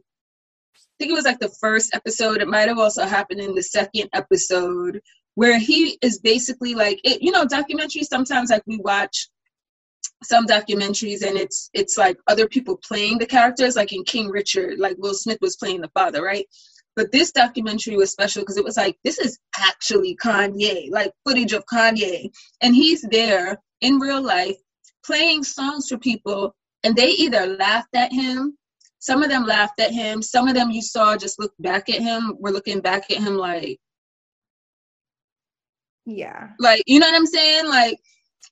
i 0.76 0.94
think 0.98 1.10
it 1.10 1.14
was 1.14 1.24
like 1.24 1.40
the 1.40 1.54
first 1.60 1.94
episode 1.94 2.42
it 2.42 2.48
might 2.48 2.68
have 2.68 2.78
also 2.78 3.04
happened 3.04 3.40
in 3.40 3.54
the 3.54 3.62
second 3.62 4.08
episode 4.12 5.00
where 5.34 5.58
he 5.58 5.98
is 6.02 6.18
basically 6.18 6.74
like 6.74 7.00
it, 7.04 7.22
you 7.22 7.30
know 7.30 7.46
documentaries 7.46 8.04
sometimes 8.04 8.50
like 8.50 8.62
we 8.66 8.78
watch 8.78 9.28
some 10.24 10.46
documentaries 10.46 11.22
and 11.26 11.36
it's 11.36 11.70
it's 11.74 11.98
like 11.98 12.16
other 12.28 12.46
people 12.48 12.76
playing 12.76 13.18
the 13.18 13.26
characters 13.26 13.76
like 13.76 13.92
in 13.92 14.04
king 14.04 14.28
richard 14.28 14.78
like 14.78 14.96
will 14.98 15.14
smith 15.14 15.38
was 15.40 15.56
playing 15.56 15.80
the 15.80 15.90
father 15.94 16.22
right? 16.22 16.46
But 16.94 17.10
this 17.10 17.32
documentary 17.32 17.96
was 17.96 18.10
special 18.10 18.42
because 18.42 18.58
it 18.58 18.64
was 18.64 18.76
like 18.76 18.98
this 19.02 19.18
is 19.18 19.38
actually 19.58 20.16
kanye 20.16 20.88
like 20.90 21.10
footage 21.26 21.54
of 21.54 21.64
kanye. 21.64 22.30
And 22.60 22.74
he's 22.74 23.00
there 23.10 23.62
in 23.80 23.98
real 23.98 24.20
life 24.20 24.56
playing 25.04 25.42
songs 25.42 25.88
for 25.88 25.96
people 25.96 26.54
and 26.84 26.94
they 26.94 27.08
either 27.08 27.46
laughed 27.46 27.94
at 27.94 28.12
him 28.12 28.56
some 28.98 29.22
of 29.22 29.30
them 29.30 29.44
laughed 29.44 29.80
at 29.80 29.90
him 29.90 30.22
some 30.22 30.46
of 30.46 30.54
them 30.54 30.70
you 30.70 30.82
saw 30.82 31.16
just 31.16 31.40
looked 31.40 31.60
back 31.60 31.88
at 31.88 32.00
him 32.00 32.36
were 32.38 32.52
looking 32.52 32.80
back 32.80 33.10
at 33.10 33.18
him 33.18 33.36
like 33.36 33.80
yeah. 36.04 36.48
Like 36.58 36.82
you 36.86 36.98
know 36.98 37.06
what 37.06 37.16
i'm 37.16 37.26
saying? 37.26 37.68
Like 37.68 37.98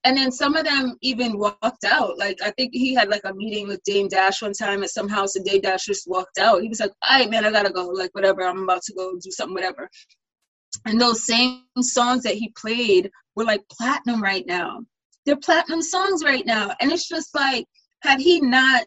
and 0.04 0.16
then 0.16 0.32
some 0.32 0.56
of 0.56 0.64
them 0.64 0.96
even 1.02 1.38
walked 1.38 1.84
out. 1.84 2.18
Like 2.18 2.38
I 2.42 2.50
think 2.52 2.72
he 2.72 2.94
had 2.94 3.08
like 3.08 3.24
a 3.24 3.34
meeting 3.34 3.68
with 3.68 3.82
Dame 3.84 4.08
Dash 4.08 4.40
one 4.40 4.52
time 4.52 4.82
at 4.82 4.90
some 4.90 5.08
house, 5.08 5.36
and 5.36 5.44
Dame 5.44 5.60
Dash 5.60 5.84
just 5.84 6.08
walked 6.08 6.38
out. 6.38 6.62
He 6.62 6.68
was 6.68 6.80
like, 6.80 6.92
"All 7.08 7.18
right, 7.18 7.30
man, 7.30 7.44
I 7.44 7.50
gotta 7.50 7.70
go. 7.70 7.86
Like 7.88 8.14
whatever, 8.14 8.42
I'm 8.42 8.62
about 8.62 8.82
to 8.82 8.94
go 8.94 9.12
do 9.20 9.30
something, 9.30 9.54
whatever." 9.54 9.88
And 10.86 11.00
those 11.00 11.26
same 11.26 11.64
songs 11.80 12.22
that 12.22 12.36
he 12.36 12.52
played 12.56 13.10
were 13.36 13.44
like 13.44 13.62
platinum 13.70 14.22
right 14.22 14.46
now. 14.46 14.80
They're 15.26 15.36
platinum 15.36 15.82
songs 15.82 16.24
right 16.24 16.46
now, 16.46 16.74
and 16.80 16.90
it's 16.90 17.08
just 17.08 17.34
like, 17.34 17.66
had 18.02 18.20
he 18.20 18.40
not 18.40 18.86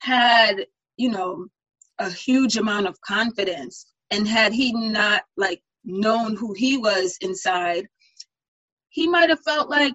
had, 0.00 0.66
you 0.96 1.10
know, 1.10 1.46
a 1.98 2.10
huge 2.10 2.56
amount 2.56 2.88
of 2.88 3.00
confidence, 3.00 3.86
and 4.10 4.28
had 4.28 4.52
he 4.52 4.72
not 4.72 5.22
like 5.36 5.62
known 5.84 6.36
who 6.36 6.52
he 6.52 6.76
was 6.76 7.16
inside, 7.22 7.86
he 8.90 9.08
might 9.08 9.30
have 9.30 9.40
felt 9.40 9.70
like 9.70 9.94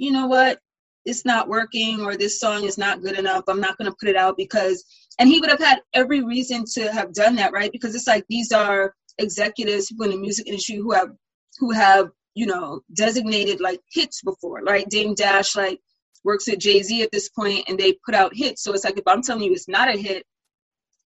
you 0.00 0.10
know 0.10 0.26
what, 0.26 0.58
it's 1.04 1.24
not 1.24 1.48
working 1.48 2.00
or 2.00 2.16
this 2.16 2.40
song 2.40 2.64
is 2.64 2.78
not 2.78 3.02
good 3.02 3.18
enough. 3.18 3.44
I'm 3.48 3.60
not 3.60 3.76
going 3.76 3.90
to 3.90 3.96
put 4.00 4.08
it 4.08 4.16
out 4.16 4.36
because, 4.36 4.84
and 5.18 5.28
he 5.28 5.40
would 5.40 5.50
have 5.50 5.60
had 5.60 5.82
every 5.94 6.24
reason 6.24 6.64
to 6.74 6.90
have 6.90 7.12
done 7.12 7.36
that, 7.36 7.52
right? 7.52 7.70
Because 7.70 7.94
it's 7.94 8.06
like 8.06 8.24
these 8.28 8.50
are 8.50 8.94
executives 9.18 9.88
who 9.88 10.04
in 10.04 10.10
the 10.10 10.16
music 10.16 10.46
industry 10.46 10.76
who 10.76 10.92
have, 10.92 11.10
who 11.58 11.70
have, 11.70 12.08
you 12.34 12.46
know, 12.46 12.80
designated 12.94 13.60
like 13.60 13.80
hits 13.92 14.22
before, 14.22 14.60
right? 14.62 14.88
Dame 14.88 15.14
Dash, 15.14 15.54
like, 15.54 15.78
works 16.24 16.48
at 16.48 16.58
Jay 16.58 16.82
Z 16.82 17.02
at 17.02 17.12
this 17.12 17.28
point 17.30 17.64
and 17.68 17.78
they 17.78 17.94
put 18.04 18.14
out 18.14 18.34
hits. 18.34 18.62
So 18.62 18.72
it's 18.72 18.84
like 18.84 18.98
if 18.98 19.06
I'm 19.06 19.22
telling 19.22 19.42
you 19.42 19.52
it's 19.52 19.68
not 19.68 19.88
a 19.88 19.98
hit, 19.98 20.24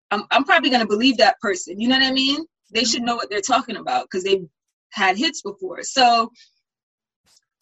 I'm, 0.10 0.24
I'm 0.32 0.44
probably 0.44 0.70
going 0.70 0.82
to 0.82 0.88
believe 0.88 1.18
that 1.18 1.40
person. 1.42 1.80
You 1.80 1.88
know 1.88 1.98
what 1.98 2.06
I 2.06 2.12
mean? 2.12 2.46
They 2.74 2.84
should 2.86 3.04
know 3.04 3.16
what 3.16 3.30
they're 3.30 3.42
talking 3.42 3.78
about 3.78 4.06
because 4.06 4.24
they've 4.24 4.46
had 4.92 5.18
hits 5.18 5.42
before. 5.42 5.84
So 5.84 6.32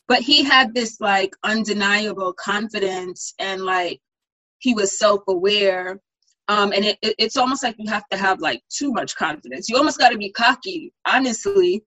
but 0.10 0.22
he 0.22 0.44
had 0.44 0.74
this 0.74 1.00
like 1.00 1.36
undeniable 1.44 2.34
confidence 2.34 3.36
and 3.38 3.62
like 3.62 4.02
he 4.58 4.74
was 4.74 4.98
self-aware. 4.98 6.02
Um, 6.48 6.74
and 6.74 6.84
it, 6.84 6.98
it, 7.04 7.16
it's 7.20 7.38
almost 7.38 7.64
like 7.64 7.76
you 7.78 7.90
have 7.92 8.10
to 8.10 8.18
have 8.18 8.42
like 8.42 8.64
too 8.76 8.92
much 8.92 9.16
confidence. 9.16 9.70
You 9.70 9.78
almost 9.78 10.00
got 10.00 10.10
to 10.10 10.18
be 10.18 10.32
cocky 10.32 10.92
honestly 11.08 11.84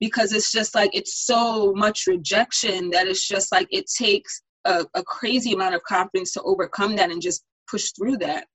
because 0.00 0.32
it's 0.32 0.50
just 0.50 0.74
like 0.74 0.90
it's 0.92 1.24
so 1.24 1.72
much 1.74 2.08
rejection 2.08 2.90
that 2.90 3.06
it's 3.06 3.26
just 3.26 3.52
like 3.52 3.68
it 3.70 3.86
takes 3.86 4.42
a, 4.64 4.84
a 4.94 5.04
crazy 5.04 5.52
amount 5.52 5.76
of 5.76 5.82
confidence 5.84 6.32
to 6.32 6.42
overcome 6.42 6.96
that 6.96 7.12
and 7.12 7.22
just 7.22 7.44
push 7.70 7.92
through 7.92 8.18
that. 8.18 8.48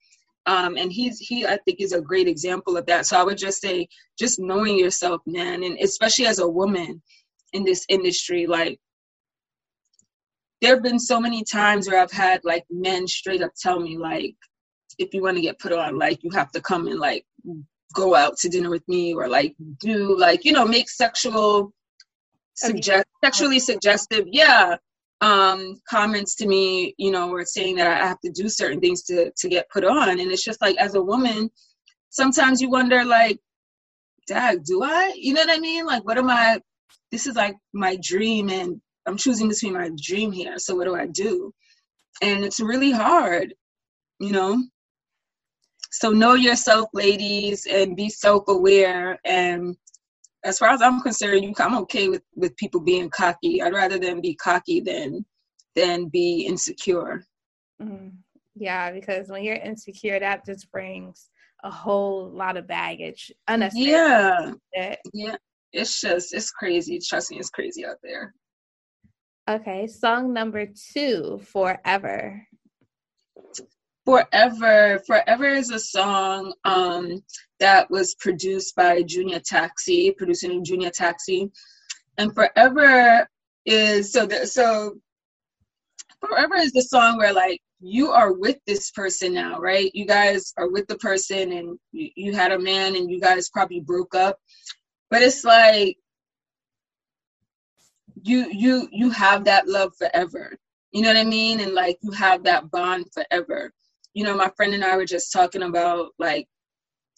Um, 0.45 0.75
and 0.77 0.91
he's 0.91 1.17
he 1.19 1.43
i 1.45 1.57
think 1.65 1.79
is 1.79 1.93
a 1.93 2.01
great 2.01 2.27
example 2.27 2.75
of 2.77 2.85
that. 2.87 3.05
So 3.05 3.17
i 3.17 3.23
would 3.23 3.37
just 3.37 3.61
say 3.61 3.87
just 4.19 4.39
knowing 4.39 4.77
yourself 4.77 5.21
man 5.25 5.63
and 5.63 5.77
especially 5.79 6.27
as 6.27 6.39
a 6.39 6.47
woman 6.47 7.01
in 7.53 7.63
this 7.63 7.85
industry 7.87 8.45
like 8.45 8.77
there 10.61 10.75
have 10.75 10.83
been 10.83 10.99
so 10.99 11.19
many 11.19 11.43
times 11.43 11.87
where 11.87 12.01
I've 12.01 12.11
had 12.11 12.41
like 12.43 12.65
men 12.69 13.07
straight 13.07 13.41
up 13.41 13.51
tell 13.61 13.79
me 13.79 13.97
like, 13.97 14.35
if 14.97 15.13
you 15.13 15.21
want 15.21 15.35
to 15.37 15.41
get 15.41 15.59
put 15.59 15.73
on, 15.73 15.99
like 15.99 16.23
you 16.23 16.31
have 16.31 16.51
to 16.51 16.61
come 16.61 16.87
and 16.87 16.99
like 16.99 17.25
go 17.95 18.13
out 18.13 18.37
to 18.37 18.49
dinner 18.49 18.69
with 18.69 18.87
me 18.87 19.13
or 19.13 19.27
like 19.27 19.55
do 19.79 20.17
like 20.17 20.43
you 20.43 20.51
know 20.51 20.65
make 20.65 20.89
sexual 20.89 21.73
suggest 22.53 23.05
sexually 23.23 23.59
suggestive 23.59 24.25
yeah 24.31 24.75
um 25.21 25.79
comments 25.89 26.35
to 26.35 26.45
me 26.45 26.93
you 26.97 27.09
know 27.09 27.31
or 27.31 27.45
saying 27.45 27.75
that 27.75 27.87
i 27.87 28.05
have 28.05 28.19
to 28.19 28.29
do 28.31 28.49
certain 28.49 28.81
things 28.81 29.03
to 29.03 29.31
to 29.37 29.47
get 29.47 29.69
put 29.69 29.85
on. 29.85 30.19
And 30.19 30.31
it's 30.31 30.43
just 30.43 30.61
like 30.61 30.75
as 30.77 30.95
a 30.95 31.01
woman 31.01 31.49
sometimes 32.09 32.61
you 32.61 32.69
wonder 32.69 33.03
like 33.05 33.39
dad 34.27 34.63
do 34.65 34.83
i? 34.83 35.13
You 35.15 35.33
know 35.33 35.41
what 35.41 35.57
i 35.57 35.59
mean? 35.59 35.85
Like 35.85 36.03
what 36.05 36.17
am 36.17 36.29
i 36.29 36.59
this 37.11 37.27
is 37.27 37.35
like 37.35 37.55
my 37.73 37.97
dream 38.01 38.49
and 38.49 38.81
I'm 39.07 39.17
choosing 39.17 39.49
between 39.49 39.73
my 39.73 39.91
dream 40.01 40.31
here. 40.31 40.57
So 40.57 40.75
what 40.75 40.85
do 40.85 40.95
I 40.95 41.07
do? 41.07 41.53
And 42.21 42.43
it's 42.43 42.59
really 42.59 42.91
hard, 42.91 43.53
you 44.19 44.31
know. 44.31 44.63
So 45.91 46.09
know 46.09 46.33
yourself, 46.33 46.89
ladies, 46.93 47.65
and 47.65 47.95
be 47.95 48.09
self-aware. 48.09 49.19
And 49.25 49.75
as 50.43 50.57
far 50.57 50.69
as 50.69 50.81
I'm 50.81 51.01
concerned, 51.01 51.43
you, 51.43 51.53
I'm 51.57 51.77
okay 51.79 52.09
with 52.09 52.23
with 52.35 52.55
people 52.57 52.81
being 52.81 53.09
cocky. 53.09 53.61
I'd 53.61 53.73
rather 53.73 53.97
them 53.97 54.21
be 54.21 54.35
cocky 54.35 54.79
than 54.81 55.25
than 55.75 56.07
be 56.07 56.45
insecure. 56.47 57.25
Mm-hmm. 57.81 58.09
Yeah, 58.55 58.91
because 58.91 59.27
when 59.27 59.43
you're 59.43 59.55
insecure, 59.55 60.19
that 60.19 60.45
just 60.45 60.71
brings 60.71 61.29
a 61.63 61.69
whole 61.71 62.29
lot 62.29 62.57
of 62.57 62.67
baggage. 62.67 63.31
Yeah, 63.73 64.51
yeah. 65.13 65.35
It's 65.73 65.99
just 65.99 66.33
it's 66.33 66.51
crazy. 66.51 66.99
Trust 66.99 67.31
me, 67.31 67.37
it's 67.37 67.49
crazy 67.49 67.85
out 67.85 67.97
there. 68.01 68.33
Okay, 69.47 69.85
song 69.85 70.33
number 70.33 70.65
two, 70.65 71.39
Forever. 71.51 72.47
Forever. 74.03 74.99
Forever 75.05 75.45
is 75.45 75.69
a 75.69 75.79
song 75.79 76.53
um, 76.63 77.23
that 77.59 77.91
was 77.91 78.15
produced 78.15 78.75
by 78.75 79.03
Junior 79.03 79.39
Taxi, 79.39 80.11
producing 80.11 80.63
Junior 80.63 80.89
Taxi. 80.89 81.51
And 82.17 82.33
Forever 82.33 83.27
is 83.67 84.11
so 84.11 84.25
the, 84.25 84.47
so 84.47 84.95
Forever 86.21 86.55
is 86.55 86.71
the 86.71 86.81
song 86.81 87.17
where 87.17 87.33
like 87.33 87.61
you 87.79 88.09
are 88.11 88.33
with 88.33 88.57
this 88.65 88.89
person 88.91 89.33
now, 89.35 89.59
right? 89.59 89.91
You 89.93 90.07
guys 90.07 90.53
are 90.57 90.69
with 90.69 90.87
the 90.87 90.97
person 90.97 91.51
and 91.51 91.77
you, 91.91 92.09
you 92.15 92.33
had 92.33 92.51
a 92.51 92.59
man 92.59 92.95
and 92.95 93.11
you 93.11 93.19
guys 93.19 93.49
probably 93.49 93.79
broke 93.79 94.15
up. 94.15 94.39
But 95.11 95.21
it's 95.21 95.43
like 95.43 95.97
you 98.25 98.49
you 98.51 98.87
you 98.91 99.09
have 99.11 99.43
that 99.45 99.67
love 99.67 99.93
forever. 99.97 100.57
You 100.91 101.01
know 101.01 101.09
what 101.09 101.17
i 101.17 101.23
mean? 101.23 101.59
And 101.59 101.73
like 101.73 101.97
you 102.01 102.11
have 102.11 102.43
that 102.43 102.71
bond 102.71 103.05
forever. 103.13 103.71
You 104.13 104.23
know 104.23 104.35
my 104.35 104.49
friend 104.55 104.73
and 104.73 104.83
i 104.83 104.95
were 104.97 105.05
just 105.05 105.31
talking 105.31 105.63
about 105.63 106.09
like 106.19 106.47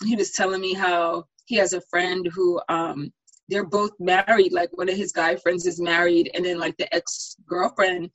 he 0.06 0.15
was 0.15 0.32
telling 0.32 0.62
me 0.62 0.74
how 0.74 1.26
he 1.46 1.56
has 1.56 1.74
a 1.74 1.82
friend 1.89 2.28
who 2.34 2.60
um 2.70 3.12
they're 3.50 3.65
both 3.65 3.91
married. 4.00 4.52
Like 4.52 4.70
one 4.78 4.89
of 4.89 4.98
his 4.98 5.13
guy 5.13 5.38
friends 5.38 5.65
is 5.65 5.80
married 5.80 6.30
and 6.34 6.43
then 6.43 6.60
like 6.60 6.76
the 6.78 6.93
ex-girlfriend 6.93 8.10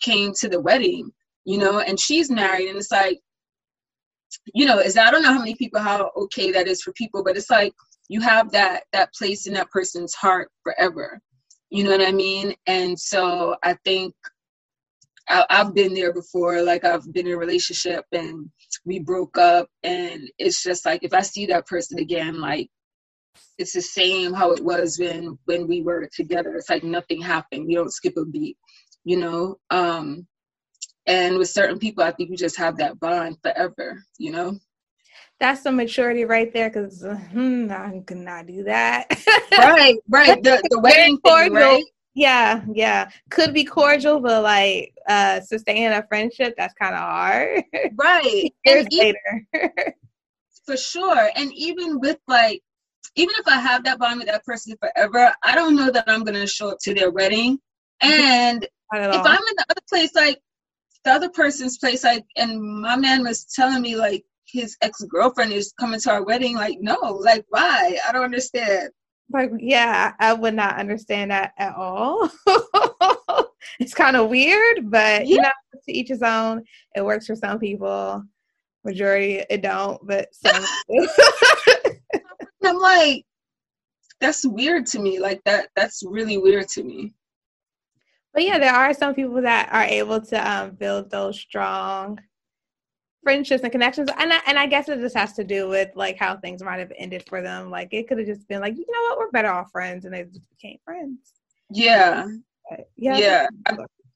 came 0.00 0.32
to 0.40 0.48
the 0.48 0.60
wedding 0.60 1.10
you 1.44 1.58
know 1.58 1.80
and 1.80 2.00
she's 2.00 2.30
married. 2.30 2.68
And 2.68 2.78
it's 2.78 2.92
like 2.92 3.20
you 4.54 4.66
know 4.66 4.78
is 4.78 4.96
i 4.96 5.10
don't 5.10 5.22
know 5.22 5.32
how 5.32 5.38
many 5.38 5.54
people 5.54 5.80
how 5.80 6.10
okay 6.16 6.50
that 6.52 6.68
is 6.68 6.82
for 6.82 6.92
people 6.92 7.22
but 7.24 7.36
it's 7.36 7.50
like 7.50 7.72
you 8.08 8.20
have 8.20 8.50
that 8.52 8.84
that 8.92 9.12
place 9.14 9.46
in 9.46 9.54
that 9.54 9.70
person's 9.70 10.14
heart 10.14 10.50
forever 10.62 11.20
you 11.70 11.84
know 11.84 11.90
what 11.90 12.06
I 12.06 12.12
mean? 12.12 12.54
And 12.66 12.98
so 12.98 13.56
I 13.62 13.74
think 13.84 14.14
I, 15.28 15.44
I've 15.50 15.74
been 15.74 15.94
there 15.94 16.12
before. 16.12 16.62
Like 16.62 16.84
I've 16.84 17.12
been 17.12 17.26
in 17.26 17.34
a 17.34 17.38
relationship 17.38 18.04
and 18.12 18.48
we 18.84 18.98
broke 19.00 19.36
up, 19.38 19.68
and 19.82 20.22
it's 20.38 20.62
just 20.62 20.86
like 20.86 21.02
if 21.02 21.12
I 21.12 21.20
see 21.20 21.46
that 21.46 21.66
person 21.66 21.98
again, 21.98 22.40
like 22.40 22.68
it's 23.58 23.72
the 23.72 23.82
same 23.82 24.32
how 24.32 24.52
it 24.52 24.64
was 24.64 24.98
when 24.98 25.38
when 25.44 25.66
we 25.66 25.82
were 25.82 26.08
together. 26.14 26.54
It's 26.56 26.70
like 26.70 26.84
nothing 26.84 27.20
happened. 27.20 27.66
We 27.66 27.74
don't 27.74 27.92
skip 27.92 28.16
a 28.16 28.24
beat, 28.24 28.56
you 29.04 29.18
know. 29.18 29.56
Um, 29.70 30.26
and 31.06 31.38
with 31.38 31.48
certain 31.48 31.78
people, 31.78 32.04
I 32.04 32.12
think 32.12 32.30
you 32.30 32.36
just 32.36 32.58
have 32.58 32.76
that 32.78 33.00
bond 33.00 33.38
forever, 33.42 34.02
you 34.18 34.30
know. 34.30 34.58
That's 35.40 35.62
some 35.62 35.76
maturity 35.76 36.24
right 36.24 36.52
there, 36.52 36.68
because 36.68 37.02
hmm, 37.30 37.68
I 37.70 38.02
could 38.06 38.16
not 38.16 38.46
do 38.46 38.64
that. 38.64 39.06
right, 39.56 39.96
right. 40.08 40.42
The 40.42 40.60
the 40.70 40.80
wedding 40.80 41.18
thing, 41.18 41.52
right? 41.52 41.84
Yeah, 42.14 42.64
yeah. 42.72 43.10
Could 43.30 43.54
be 43.54 43.62
cordial, 43.64 44.18
but 44.18 44.42
like 44.42 44.92
uh 45.08 45.40
sustaining 45.40 45.92
a 45.92 46.04
friendship, 46.08 46.54
that's 46.56 46.74
kind 46.74 46.94
of 46.94 47.00
hard. 47.00 47.62
Right. 47.94 48.52
Years 48.64 48.86
even, 48.90 49.14
later. 49.54 49.94
for 50.66 50.76
sure. 50.76 51.30
And 51.36 51.52
even 51.54 52.00
with 52.00 52.18
like 52.26 52.60
even 53.14 53.34
if 53.38 53.46
I 53.46 53.60
have 53.60 53.84
that 53.84 54.00
bond 54.00 54.18
with 54.18 54.26
that 54.26 54.44
person 54.44 54.76
forever, 54.80 55.32
I 55.44 55.54
don't 55.54 55.76
know 55.76 55.92
that 55.92 56.04
I'm 56.08 56.24
gonna 56.24 56.46
show 56.46 56.70
up 56.70 56.78
to 56.80 56.94
their 56.94 57.12
wedding. 57.12 57.60
And 58.00 58.64
if 58.64 58.70
I'm 58.92 59.38
in 59.38 59.54
the 59.56 59.66
other 59.70 59.82
place, 59.88 60.14
like 60.16 60.40
the 61.04 61.12
other 61.12 61.30
person's 61.30 61.78
place, 61.78 62.02
like, 62.02 62.24
and 62.36 62.60
my 62.60 62.96
man 62.96 63.22
was 63.22 63.44
telling 63.44 63.82
me 63.82 63.94
like 63.94 64.24
his 64.50 64.76
ex 64.82 65.02
girlfriend 65.02 65.52
is 65.52 65.72
coming 65.78 66.00
to 66.00 66.10
our 66.10 66.24
wedding, 66.24 66.56
like, 66.56 66.78
no, 66.80 66.96
like, 67.20 67.44
why? 67.48 67.98
I 68.08 68.12
don't 68.12 68.24
understand. 68.24 68.90
Like, 69.30 69.50
yeah, 69.58 70.14
I 70.18 70.32
would 70.32 70.54
not 70.54 70.78
understand 70.78 71.30
that 71.30 71.52
at 71.58 71.74
all. 71.76 72.30
it's 73.78 73.94
kind 73.94 74.16
of 74.16 74.30
weird, 74.30 74.90
but 74.90 75.26
yeah. 75.26 75.34
you 75.34 75.42
know, 75.42 75.50
to 75.84 75.92
each 75.92 76.08
his 76.08 76.22
own. 76.22 76.64
It 76.96 77.04
works 77.04 77.26
for 77.26 77.36
some 77.36 77.58
people. 77.58 78.24
Majority 78.84 79.44
it 79.50 79.60
don't, 79.60 80.00
but 80.06 80.28
some. 80.32 80.64
I'm 82.64 82.78
like, 82.78 83.24
that's 84.20 84.46
weird 84.46 84.86
to 84.86 84.98
me. 84.98 85.20
Like 85.20 85.42
that. 85.44 85.68
That's 85.76 86.02
really 86.06 86.38
weird 86.38 86.68
to 86.68 86.82
me. 86.82 87.14
But 88.32 88.44
yeah, 88.44 88.58
there 88.58 88.74
are 88.74 88.94
some 88.94 89.14
people 89.14 89.42
that 89.42 89.68
are 89.72 89.84
able 89.84 90.20
to 90.20 90.50
um, 90.50 90.70
build 90.72 91.10
those 91.10 91.38
strong 91.38 92.18
friendships 93.28 93.62
and 93.62 93.70
connections 93.70 94.08
and 94.16 94.32
I, 94.32 94.40
and 94.46 94.58
I 94.58 94.66
guess 94.66 94.88
it 94.88 95.00
just 95.00 95.14
has 95.14 95.34
to 95.34 95.44
do 95.44 95.68
with 95.68 95.90
like 95.94 96.16
how 96.16 96.38
things 96.38 96.62
might 96.62 96.78
have 96.78 96.90
ended 96.96 97.24
for 97.28 97.42
them. 97.42 97.70
Like 97.70 97.88
it 97.92 98.08
could 98.08 98.16
have 98.16 98.26
just 98.26 98.48
been 98.48 98.62
like 98.62 98.74
you 98.74 98.86
know 98.88 99.02
what? 99.02 99.18
We're 99.18 99.30
better 99.30 99.50
off 99.50 99.70
friends 99.70 100.06
and 100.06 100.14
they 100.14 100.24
just 100.24 100.48
became 100.48 100.78
friends. 100.82 101.34
Yeah. 101.70 102.26
But, 102.70 102.88
yeah. 102.96 103.18
Yeah. 103.18 103.46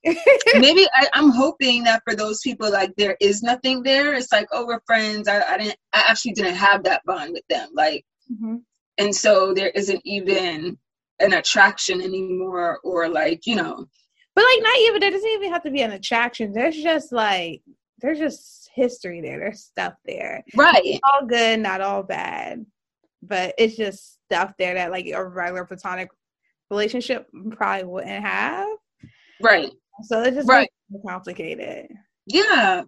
Maybe 0.55 0.87
I, 0.95 1.09
am 1.13 1.29
hoping 1.29 1.85
that 1.85 2.03
for 2.09 2.17
those 2.17 2.41
people 2.41 2.73
like 2.73 2.95
there 2.97 3.19
is 3.21 3.43
nothing 3.43 3.83
there. 3.83 4.15
It's 4.15 4.33
like 4.33 4.49
oh 4.51 4.67
we're 4.67 4.81
friends. 4.87 5.29
I, 5.29 5.43
I 5.43 5.59
didn't 5.59 5.77
i 5.93 6.03
actually 6.09 6.33
didn't 6.33 6.55
have 6.55 6.83
that 6.85 7.03
bond 7.05 7.33
with 7.35 7.47
them 7.51 7.69
like 7.75 8.07
mm-hmm. 8.33 8.57
and 8.97 9.15
so 9.15 9.53
there 9.53 9.73
isn't 9.75 10.01
even 10.07 10.79
an 11.21 11.35
attraction 11.35 12.01
anymore 12.01 12.81
or 12.83 13.11
like 13.11 13.47
you 13.47 13.57
know. 13.57 13.85
But 14.35 14.45
like 14.45 14.63
not 14.63 14.79
even 14.79 15.01
there 15.01 15.11
doesn't 15.11 15.29
even 15.29 15.53
have 15.53 15.65
to 15.65 15.71
be 15.71 15.83
an 15.83 15.93
attraction. 15.93 16.55
There's 16.55 16.83
just 16.83 17.13
like 17.13 17.61
there's 17.99 18.19
just 18.19 18.62
history 18.75 19.21
there. 19.21 19.39
There's 19.39 19.65
stuff 19.65 19.95
there. 20.05 20.43
Right. 20.57 20.83
It's 20.85 21.01
all 21.05 21.27
good, 21.27 21.61
not 21.61 21.81
all 21.81 22.03
bad. 22.03 22.65
But 23.23 23.55
it's 23.59 23.77
just 23.77 24.19
stuff 24.27 24.53
there 24.59 24.75
that 24.75 24.91
like 24.91 25.07
a 25.07 25.25
regular 25.25 25.65
platonic 25.65 26.11
relationship 26.71 27.29
probably 27.53 27.85
wouldn't 27.85 28.25
have. 28.25 28.69
Right. 29.41 29.71
So 30.05 30.23
it's 30.23 30.37
just 30.37 30.49
right. 30.49 30.71
complicated. 31.07 31.89
Yeah. 32.27 32.83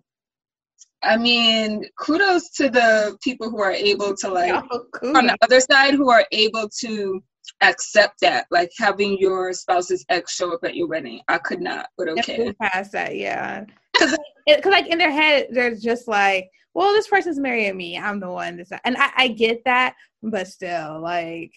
I 1.02 1.16
mean, 1.18 1.84
kudos 1.98 2.50
to 2.52 2.70
the 2.70 3.16
people 3.22 3.50
who 3.50 3.60
are 3.60 3.72
able 3.72 4.16
to 4.16 4.28
like 4.28 4.64
oh, 4.70 4.86
on 5.14 5.26
the 5.26 5.36
other 5.42 5.60
side 5.60 5.94
who 5.94 6.10
are 6.10 6.24
able 6.32 6.68
to 6.80 7.22
accept 7.60 8.20
that, 8.22 8.46
like 8.50 8.70
having 8.78 9.18
your 9.18 9.52
spouse's 9.52 10.04
ex 10.08 10.34
show 10.34 10.54
up 10.54 10.64
at 10.64 10.74
your 10.74 10.88
wedding. 10.88 11.20
I 11.28 11.38
could 11.38 11.60
not, 11.60 11.88
but 11.98 12.08
okay. 12.08 12.54
Past 12.54 12.92
that, 12.92 13.16
yeah 13.16 13.66
because 14.04 14.18
because 14.46 14.72
like 14.72 14.88
in 14.88 14.98
their 14.98 15.10
head 15.10 15.48
they're 15.50 15.74
just 15.74 16.08
like 16.08 16.50
well 16.74 16.92
this 16.92 17.08
person's 17.08 17.38
marrying 17.38 17.76
me. 17.76 17.98
I'm 17.98 18.20
the 18.20 18.30
one 18.30 18.56
that's 18.56 18.72
and 18.84 18.96
I, 18.96 19.10
I 19.16 19.28
get 19.28 19.62
that 19.64 19.94
but 20.22 20.48
still 20.48 21.00
like 21.00 21.52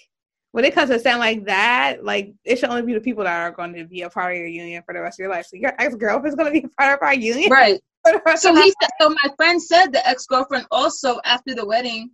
when 0.51 0.65
it 0.65 0.73
comes 0.73 0.89
to 0.89 0.99
something 0.99 1.19
like 1.19 1.45
that 1.45 2.03
like 2.03 2.33
it 2.43 2.57
should 2.57 2.69
only 2.69 2.81
be 2.81 2.93
the 2.93 3.01
people 3.01 3.23
that 3.23 3.39
are 3.39 3.51
going 3.51 3.73
to 3.73 3.85
be 3.85 4.01
a 4.01 4.09
part 4.09 4.33
of 4.33 4.39
your 4.39 4.47
union 4.47 4.81
for 4.85 4.93
the 4.93 5.01
rest 5.01 5.19
of 5.19 5.23
your 5.23 5.31
life. 5.31 5.45
So 5.47 5.57
your 5.57 5.73
ex-girlfriend 5.79 6.27
is 6.27 6.35
going 6.35 6.53
to 6.53 6.61
be 6.61 6.65
a 6.65 6.81
part 6.81 6.93
of 6.95 7.05
our 7.05 7.13
union 7.13 7.49
right. 7.51 7.79
so 8.37 8.55
he 8.55 8.73
said, 8.81 8.89
so 9.01 9.09
my 9.09 9.33
friend 9.35 9.61
said 9.61 9.87
the 9.87 10.07
ex-girlfriend 10.07 10.65
also 10.71 11.19
after 11.25 11.53
the 11.53 11.65
wedding 11.65 12.11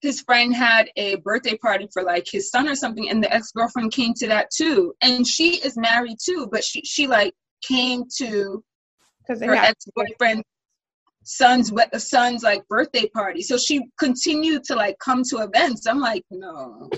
his 0.00 0.20
friend 0.20 0.54
had 0.54 0.90
a 0.96 1.16
birthday 1.16 1.56
party 1.56 1.88
for 1.92 2.02
like 2.02 2.26
his 2.30 2.50
son 2.50 2.68
or 2.68 2.74
something 2.74 3.08
and 3.08 3.22
the 3.22 3.32
ex-girlfriend 3.32 3.90
came 3.92 4.12
to 4.14 4.26
that 4.26 4.50
too. 4.50 4.94
And 5.00 5.26
she 5.26 5.56
is 5.60 5.76
married 5.76 6.18
too 6.22 6.48
but 6.50 6.64
she 6.64 6.82
she 6.82 7.06
like 7.06 7.34
came 7.66 8.04
to 8.16 8.62
because 9.26 9.42
her 9.42 9.54
ex 9.54 9.84
boyfriend 9.94 10.42
son's 11.24 11.72
uh, 11.72 11.98
son's 11.98 12.42
like 12.42 12.66
birthday 12.68 13.08
party. 13.08 13.42
So 13.42 13.56
she 13.56 13.88
continued 13.98 14.64
to 14.64 14.74
like 14.74 14.98
come 14.98 15.22
to 15.30 15.38
events. 15.38 15.86
I'm 15.86 16.00
like, 16.00 16.24
no, 16.30 16.88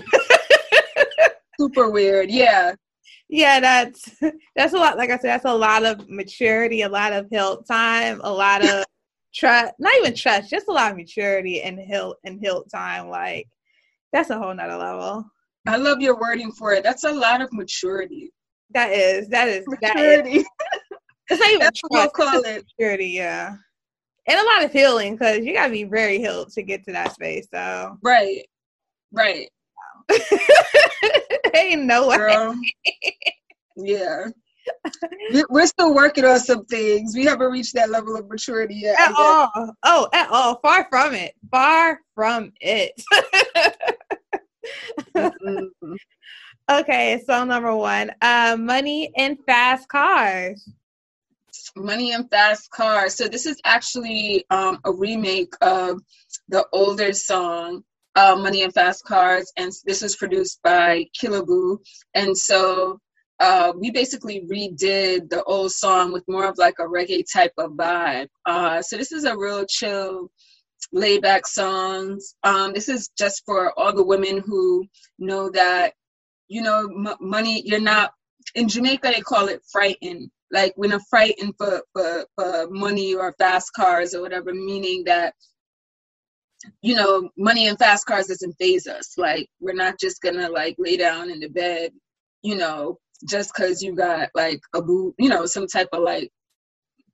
super 1.59 1.89
weird. 1.89 2.29
Yeah, 2.29 2.73
yeah. 3.29 3.59
That's 3.59 4.21
that's 4.55 4.73
a 4.73 4.77
lot. 4.77 4.97
Like 4.97 5.09
I 5.09 5.17
said, 5.17 5.29
that's 5.29 5.45
a 5.45 5.53
lot 5.53 5.85
of 5.85 6.07
maturity, 6.09 6.81
a 6.81 6.89
lot 6.89 7.13
of 7.13 7.27
hilt 7.31 7.67
time, 7.67 8.21
a 8.23 8.31
lot 8.31 8.63
of 8.63 8.85
trust. 9.33 9.73
Not 9.79 9.93
even 9.97 10.15
trust, 10.15 10.49
just 10.49 10.67
a 10.67 10.73
lot 10.73 10.91
of 10.91 10.97
maturity 10.97 11.61
and 11.61 11.79
hilt 11.79 12.17
and 12.23 12.39
hilt 12.39 12.69
time. 12.69 13.09
Like 13.09 13.47
that's 14.13 14.29
a 14.29 14.37
whole 14.37 14.53
nother 14.53 14.77
level. 14.77 15.25
I 15.67 15.75
love 15.77 16.01
your 16.01 16.17
wording 16.19 16.51
for 16.53 16.73
it. 16.73 16.83
That's 16.83 17.03
a 17.03 17.11
lot 17.11 17.41
of 17.41 17.51
maturity. 17.51 18.31
That 18.71 18.91
is 18.91 19.29
that 19.29 19.47
is 19.47 19.65
maturity. 19.67 20.37
That 20.37 20.37
is. 20.37 20.45
It's 21.29 21.39
not 21.39 21.49
even 21.49 21.59
That's 21.59 21.79
trust. 21.79 21.91
What 21.91 22.17
we'll 22.17 22.31
call 22.31 22.41
it. 22.45 22.65
Security, 22.69 23.07
yeah. 23.07 23.55
And 24.27 24.39
a 24.39 24.43
lot 24.43 24.63
of 24.65 24.71
healing 24.71 25.15
because 25.15 25.45
you 25.45 25.53
gotta 25.53 25.71
be 25.71 25.83
very 25.85 26.19
healed 26.19 26.51
to 26.53 26.61
get 26.61 26.83
to 26.85 26.91
that 26.91 27.13
space. 27.13 27.47
So 27.53 27.97
right, 28.03 28.45
right. 29.11 29.49
Ain't 31.55 31.83
no 31.83 32.07
way. 32.09 32.53
yeah. 33.77 34.27
We're 35.49 35.67
still 35.67 35.93
working 35.93 36.25
on 36.25 36.39
some 36.39 36.65
things. 36.65 37.15
We 37.15 37.25
haven't 37.25 37.51
reached 37.51 37.73
that 37.75 37.89
level 37.89 38.17
of 38.17 38.27
maturity 38.29 38.75
yet. 38.75 38.99
At 38.99 39.13
all. 39.17 39.49
Oh, 39.83 40.09
at 40.13 40.29
all. 40.29 40.59
Far 40.61 40.87
from 40.89 41.13
it. 41.13 41.33
Far 41.49 42.01
from 42.13 42.51
it. 42.59 42.91
mm-hmm. 45.15 45.93
Okay, 46.69 47.23
so 47.25 47.45
number 47.45 47.73
one, 47.73 48.11
uh, 48.21 48.57
money 48.59 49.13
and 49.15 49.37
fast 49.45 49.87
cars. 49.87 50.69
Money 51.75 52.13
and 52.13 52.29
Fast 52.29 52.69
Cars. 52.71 53.15
So 53.15 53.27
this 53.27 53.45
is 53.45 53.59
actually 53.65 54.45
um, 54.49 54.79
a 54.85 54.91
remake 54.91 55.53
of 55.61 55.99
the 56.47 56.65
older 56.71 57.13
song 57.13 57.83
uh, 58.17 58.35
Money 58.35 58.63
and 58.63 58.73
Fast 58.73 59.05
Cars, 59.05 59.51
and 59.57 59.71
this 59.85 60.01
was 60.01 60.15
produced 60.15 60.59
by 60.63 61.05
Boo. 61.21 61.79
And 62.15 62.35
so 62.35 62.99
uh, 63.39 63.73
we 63.77 63.91
basically 63.91 64.43
redid 64.51 65.29
the 65.29 65.43
old 65.45 65.71
song 65.71 66.11
with 66.11 66.23
more 66.27 66.47
of 66.47 66.57
like 66.57 66.75
a 66.79 66.83
reggae 66.83 67.23
type 67.31 67.53
of 67.59 67.71
vibe. 67.71 68.27
Uh, 68.45 68.81
so 68.81 68.97
this 68.97 69.11
is 69.11 69.23
a 69.23 69.37
real 69.37 69.65
chill, 69.67 70.31
laid 70.91 71.21
back 71.21 71.45
songs. 71.45 72.33
Um, 72.43 72.73
this 72.73 72.89
is 72.89 73.09
just 73.17 73.43
for 73.45 73.77
all 73.77 73.93
the 73.93 74.03
women 74.03 74.39
who 74.43 74.85
know 75.19 75.51
that, 75.51 75.93
you 76.47 76.63
know, 76.63 76.87
m- 76.87 77.17
money, 77.21 77.61
you're 77.65 77.79
not, 77.79 78.13
in 78.55 78.67
Jamaica, 78.67 79.11
they 79.13 79.21
call 79.21 79.47
it 79.47 79.61
frightened 79.71 80.31
like 80.51 80.73
we're 80.77 80.89
not 80.89 81.01
fighting 81.11 81.53
for, 81.57 81.81
for, 81.93 82.25
for 82.35 82.67
money 82.69 83.13
or 83.15 83.35
fast 83.37 83.71
cars 83.75 84.13
or 84.13 84.21
whatever, 84.21 84.53
meaning 84.53 85.03
that 85.05 85.33
you 86.81 86.95
know, 86.95 87.29
money 87.37 87.67
and 87.67 87.77
fast 87.77 88.05
cars 88.05 88.27
doesn't 88.27 88.55
phase 88.59 88.87
us. 88.87 89.17
Like 89.17 89.47
we're 89.59 89.73
not 89.73 89.99
just 89.99 90.21
gonna 90.21 90.49
like 90.49 90.75
lay 90.77 90.97
down 90.97 91.29
in 91.29 91.39
the 91.39 91.49
bed, 91.49 91.91
you 92.41 92.55
know, 92.55 92.97
just 93.27 93.53
cause 93.53 93.81
you 93.81 93.95
got 93.95 94.29
like 94.35 94.59
a 94.73 94.81
boot, 94.81 95.15
you 95.19 95.29
know, 95.29 95.45
some 95.45 95.67
type 95.67 95.89
of 95.93 96.01
like 96.01 96.29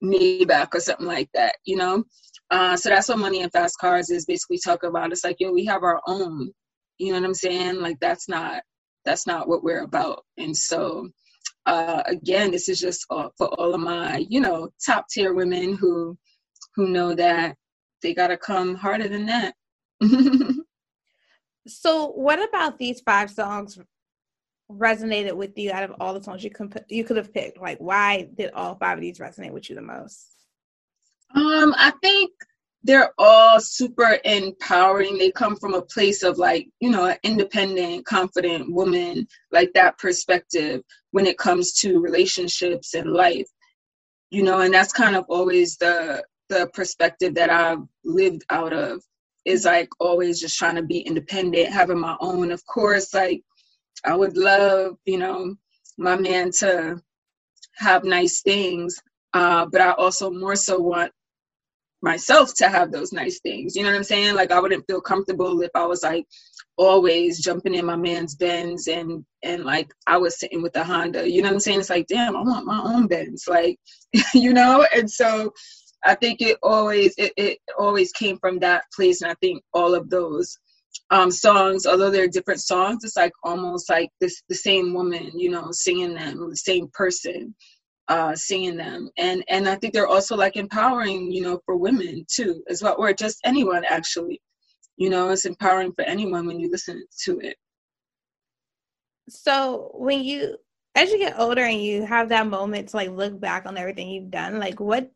knee 0.02 0.46
back 0.46 0.76
or 0.76 0.80
something 0.80 1.08
like 1.08 1.30
that, 1.34 1.56
you 1.66 1.76
know. 1.78 2.04
Uh, 2.52 2.76
so 2.78 2.90
that's 2.90 3.10
what 3.10 3.18
money 3.18 3.42
and 3.42 3.52
fast 3.52 3.78
cars 3.80 4.10
is 4.10 4.26
basically 4.26 4.60
talking 4.64 4.90
about. 4.90 5.12
It's 5.12 5.24
like, 5.24 5.38
yo, 5.40 5.52
we 5.52 5.66
have 5.66 5.84
our 5.84 6.02
own. 6.08 6.52
You 7.00 7.14
know 7.14 7.20
what 7.20 7.26
I'm 7.26 7.34
saying? 7.34 7.82
Like 7.82 8.00
that's 8.00 8.30
not 8.30 8.64
that's 9.06 9.28
not 9.28 9.48
what 9.48 9.64
we're 9.64 9.84
about. 9.84 10.24
And 10.38 10.56
so 10.56 11.10
uh, 11.66 12.04
again, 12.06 12.52
this 12.52 12.68
is 12.70 12.80
just 12.80 13.06
for 13.08 13.32
all 13.40 13.74
of 13.74 13.80
my, 13.80 14.26
you 14.30 14.42
know, 14.42 14.70
top 14.86 15.08
tier 15.10 15.34
women 15.34 15.76
who 15.76 16.18
who 16.76 16.90
know 16.90 17.14
that 17.14 17.56
they 18.02 18.14
got 18.14 18.28
to 18.28 18.38
come 18.38 18.76
harder 18.76 19.08
than 19.08 19.26
that. 19.28 19.54
so, 21.68 22.08
what 22.08 22.48
about 22.48 22.78
these 22.78 23.02
five 23.02 23.30
songs 23.30 23.80
resonated 24.72 25.34
with 25.34 25.58
you 25.58 25.72
out 25.72 25.84
of 25.84 25.94
all 26.00 26.14
the 26.14 26.24
songs 26.24 26.44
you 26.44 26.50
could 26.50 26.84
you 26.90 27.04
could 27.04 27.18
have 27.18 27.34
picked? 27.34 27.60
Like, 27.60 27.78
why 27.80 28.28
did 28.36 28.52
all 28.52 28.76
five 28.76 28.98
of 28.98 29.02
these 29.02 29.20
resonate 29.20 29.52
with 29.52 29.70
you 29.70 29.76
the 29.76 29.82
most? 29.82 30.32
Um, 31.36 31.74
I 31.78 31.92
think 32.02 32.32
they're 32.84 33.12
all 33.18 33.62
super 33.62 34.20
empowering. 34.26 35.18
They 35.18 35.32
come 35.32 35.56
from 35.56 35.74
a 35.74 35.82
place 35.82 36.22
of 36.22 36.38
like, 36.38 36.68
you 36.82 36.90
know, 36.90 37.06
an 37.06 37.18
independent, 37.24 38.06
confident 38.06 38.72
woman, 38.72 39.28
like 39.52 39.72
that 39.74 39.98
perspective 39.98 40.82
when 41.14 41.28
it 41.28 41.38
comes 41.38 41.74
to 41.74 42.00
relationships 42.00 42.96
and 42.96 43.14
life. 43.14 43.48
You 44.32 44.42
know, 44.42 44.62
and 44.62 44.74
that's 44.74 44.92
kind 44.92 45.16
of 45.16 45.26
always 45.30 45.78
the 45.78 46.24
the 46.50 46.68
perspective 46.74 47.36
that 47.36 47.52
I've 47.52 47.84
lived 48.04 48.44
out 48.50 48.74
of 48.74 49.02
is 49.46 49.64
like 49.66 49.90
always 50.00 50.40
just 50.42 50.58
trying 50.58 50.76
to 50.76 50.82
be 50.82 51.00
independent, 51.00 51.72
having 51.72 52.00
my 52.00 52.18
own. 52.20 52.52
Of 52.52 52.66
course, 52.66 53.14
like 53.14 53.44
I 54.04 54.16
would 54.16 54.36
love, 54.36 54.98
you 55.06 55.20
know, 55.20 55.56
my 56.00 56.16
man 56.18 56.50
to 56.60 57.00
have 57.76 58.04
nice 58.04 58.42
things, 58.42 59.00
uh, 59.34 59.68
but 59.68 59.82
I 59.82 59.92
also 59.92 60.32
more 60.32 60.56
so 60.56 60.80
want 60.80 61.12
myself 62.04 62.54
to 62.54 62.68
have 62.68 62.92
those 62.92 63.14
nice 63.14 63.40
things. 63.40 63.76
You 63.76 63.84
know 63.84 63.90
what 63.90 63.96
I'm 63.96 64.04
saying? 64.04 64.36
Like 64.36 64.52
I 64.52 64.60
wouldn't 64.60 64.86
feel 64.86 65.02
comfortable 65.02 65.62
if 65.62 65.72
I 65.74 65.86
was 65.86 66.04
like 66.04 66.26
always 66.78 67.42
jumping 67.42 67.74
in 67.74 67.86
my 67.86 67.96
man's 67.96 68.36
Benz 68.36 68.88
and 68.88 69.26
and 69.42 69.64
like 69.64 69.92
I 70.06 70.18
was 70.18 70.38
sitting 70.38 70.62
with 70.62 70.74
the 70.74 70.84
Honda. 70.84 71.28
You 71.28 71.42
know 71.42 71.48
what 71.48 71.56
I'm 71.56 71.60
saying? 71.62 71.80
It's 71.80 71.90
like, 71.90 72.08
damn, 72.08 72.36
I 72.36 72.42
want 72.42 72.66
my 72.66 72.82
own 72.84 73.08
Benz. 73.08 73.46
Like, 73.48 73.80
you 74.34 74.54
know, 74.54 74.86
and 74.94 75.10
so 75.10 75.54
I 76.04 76.16
think 76.16 76.42
it 76.42 76.58
always 76.62 77.16
it, 77.18 77.32
it 77.38 77.60
always 77.80 78.12
came 78.12 78.38
from 78.38 78.60
that 78.60 78.84
place, 78.94 79.22
and 79.22 79.32
I 79.32 79.36
think 79.36 79.64
all 79.74 79.96
of 79.96 80.10
those 80.10 80.58
um, 81.10 81.32
songs, 81.32 81.86
although 81.86 82.12
they're 82.12 82.28
different 82.28 82.60
songs, 82.60 83.04
it's 83.04 83.16
like 83.16 83.32
almost 83.44 83.90
like 83.90 84.10
this 84.20 84.44
the 84.50 84.56
same 84.56 84.94
woman, 84.94 85.32
you 85.40 85.50
know, 85.50 85.70
singing 85.72 86.16
them, 86.16 86.50
the 86.50 86.58
same 86.58 86.90
person 86.94 87.56
uh, 88.08 88.36
singing 88.36 88.76
them, 88.76 89.10
and 89.18 89.44
and 89.50 89.68
I 89.68 89.76
think 89.76 89.94
they're 89.94 90.08
also 90.08 90.36
like 90.36 90.58
empowering, 90.58 91.32
you 91.32 91.42
know, 91.42 91.60
for 91.66 91.78
women 91.78 92.26
too, 92.30 92.64
as 92.70 92.84
well, 92.84 92.96
or 92.98 93.14
just 93.14 93.40
anyone 93.46 93.84
actually, 93.86 94.42
you 94.98 95.10
know, 95.10 95.30
it's 95.30 95.46
empowering 95.46 95.94
for 95.94 96.04
anyone 96.04 96.46
when 96.46 96.60
you 96.60 96.70
listen 96.70 97.06
to 97.24 97.40
it. 97.40 97.56
So 99.30 99.92
when 99.94 100.24
you 100.24 100.58
as 100.96 101.12
you 101.12 101.18
get 101.18 101.40
older 101.40 101.64
and 101.64 101.82
you 101.82 102.06
have 102.06 102.30
that 102.30 102.48
moment 102.48 102.90
to 102.90 102.98
like 102.98 103.10
look 103.10 103.40
back 103.40 103.66
on 103.66 103.78
everything 103.78 104.10
you've 104.10 104.32
done, 104.32 104.60
like 104.60 104.80
what 104.80 105.12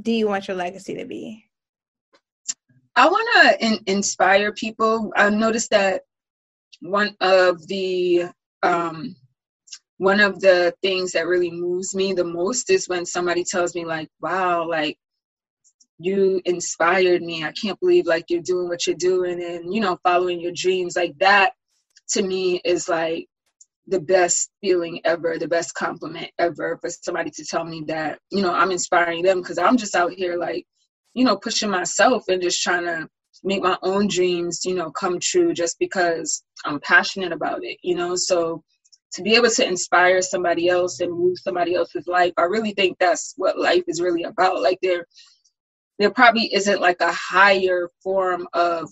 do 0.00 0.12
you 0.12 0.26
want 0.26 0.48
your 0.48 0.56
legacy 0.56 0.94
to 0.96 1.04
be? 1.04 1.44
I 2.96 3.08
want 3.08 3.28
to 3.34 3.64
in- 3.64 3.84
inspire 3.86 4.52
people. 4.52 5.12
I 5.16 5.30
noticed 5.30 5.70
that 5.70 6.02
one 6.80 7.16
of 7.20 7.66
the 7.66 8.26
um, 8.62 9.16
one 10.04 10.20
of 10.20 10.40
the 10.40 10.74
things 10.82 11.12
that 11.12 11.26
really 11.26 11.50
moves 11.50 11.94
me 11.94 12.12
the 12.12 12.24
most 12.24 12.70
is 12.70 12.88
when 12.88 13.06
somebody 13.06 13.44
tells 13.44 13.74
me 13.74 13.84
like, 13.84 14.10
"Wow, 14.20 14.68
like 14.68 14.98
you 15.98 16.40
inspired 16.44 17.22
me. 17.22 17.44
I 17.44 17.52
can't 17.52 17.80
believe 17.80 18.06
like 18.06 18.26
you're 18.28 18.42
doing 18.42 18.68
what 18.68 18.86
you're 18.86 18.96
doing 18.96 19.42
and 19.42 19.74
you 19.74 19.80
know 19.80 19.98
following 20.02 20.40
your 20.40 20.52
dreams." 20.54 20.96
Like 20.96 21.18
that 21.18 21.54
to 22.10 22.22
me 22.22 22.60
is 22.64 22.88
like 22.88 23.26
the 23.86 24.00
best 24.00 24.50
feeling 24.60 25.00
ever, 25.04 25.38
the 25.38 25.48
best 25.48 25.74
compliment 25.74 26.30
ever 26.38 26.78
for 26.80 26.90
somebody 26.90 27.30
to 27.30 27.44
tell 27.44 27.64
me 27.64 27.84
that, 27.86 28.18
you 28.30 28.42
know, 28.42 28.52
I'm 28.52 28.70
inspiring 28.70 29.22
them 29.22 29.40
because 29.42 29.58
I'm 29.58 29.76
just 29.76 29.94
out 29.94 30.12
here 30.12 30.36
like, 30.38 30.66
you 31.14 31.24
know, 31.24 31.36
pushing 31.36 31.70
myself 31.70 32.24
and 32.28 32.42
just 32.42 32.62
trying 32.62 32.84
to 32.84 33.08
make 33.42 33.62
my 33.62 33.76
own 33.82 34.08
dreams, 34.08 34.64
you 34.64 34.74
know, 34.74 34.90
come 34.90 35.18
true 35.20 35.52
just 35.52 35.78
because 35.78 36.42
I'm 36.64 36.80
passionate 36.80 37.32
about 37.32 37.60
it, 37.62 37.78
you 37.82 37.94
know. 37.94 38.16
So 38.16 38.62
to 39.14 39.22
be 39.22 39.34
able 39.36 39.50
to 39.50 39.66
inspire 39.66 40.20
somebody 40.22 40.68
else 40.68 41.00
and 41.00 41.12
move 41.12 41.38
somebody 41.38 41.74
else's 41.74 42.06
life, 42.06 42.32
I 42.36 42.42
really 42.42 42.72
think 42.72 42.98
that's 42.98 43.34
what 43.36 43.58
life 43.58 43.84
is 43.86 44.00
really 44.00 44.24
about. 44.24 44.60
Like 44.60 44.78
there 44.82 45.06
there 45.98 46.10
probably 46.10 46.52
isn't 46.52 46.80
like 46.80 47.00
a 47.00 47.12
higher 47.12 47.88
form 48.02 48.48
of 48.52 48.90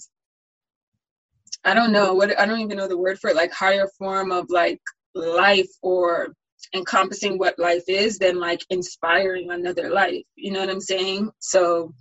I 1.65 1.75
don't 1.75 1.93
know 1.93 2.15
what 2.15 2.39
I 2.39 2.47
don't 2.47 2.61
even 2.61 2.77
know 2.77 2.89
the 2.89 2.99
word 2.99 3.19
for 3.19 3.31
it, 3.31 3.37
like 3.37 3.53
higher 3.53 3.89
form 3.99 4.33
of 4.33 4.47
like 4.49 4.81
life 5.15 5.69
or 5.83 6.35
encompassing 6.75 7.39
what 7.39 7.59
life 7.59 7.85
is 7.89 8.19
than 8.19 8.39
like 8.39 8.61
inspiring 8.71 9.51
another 9.51 9.91
life. 9.91 10.25
You 10.37 10.53
know 10.53 10.61
what 10.61 10.71
I'm 10.71 10.81
saying? 10.81 11.31
So 11.41 11.93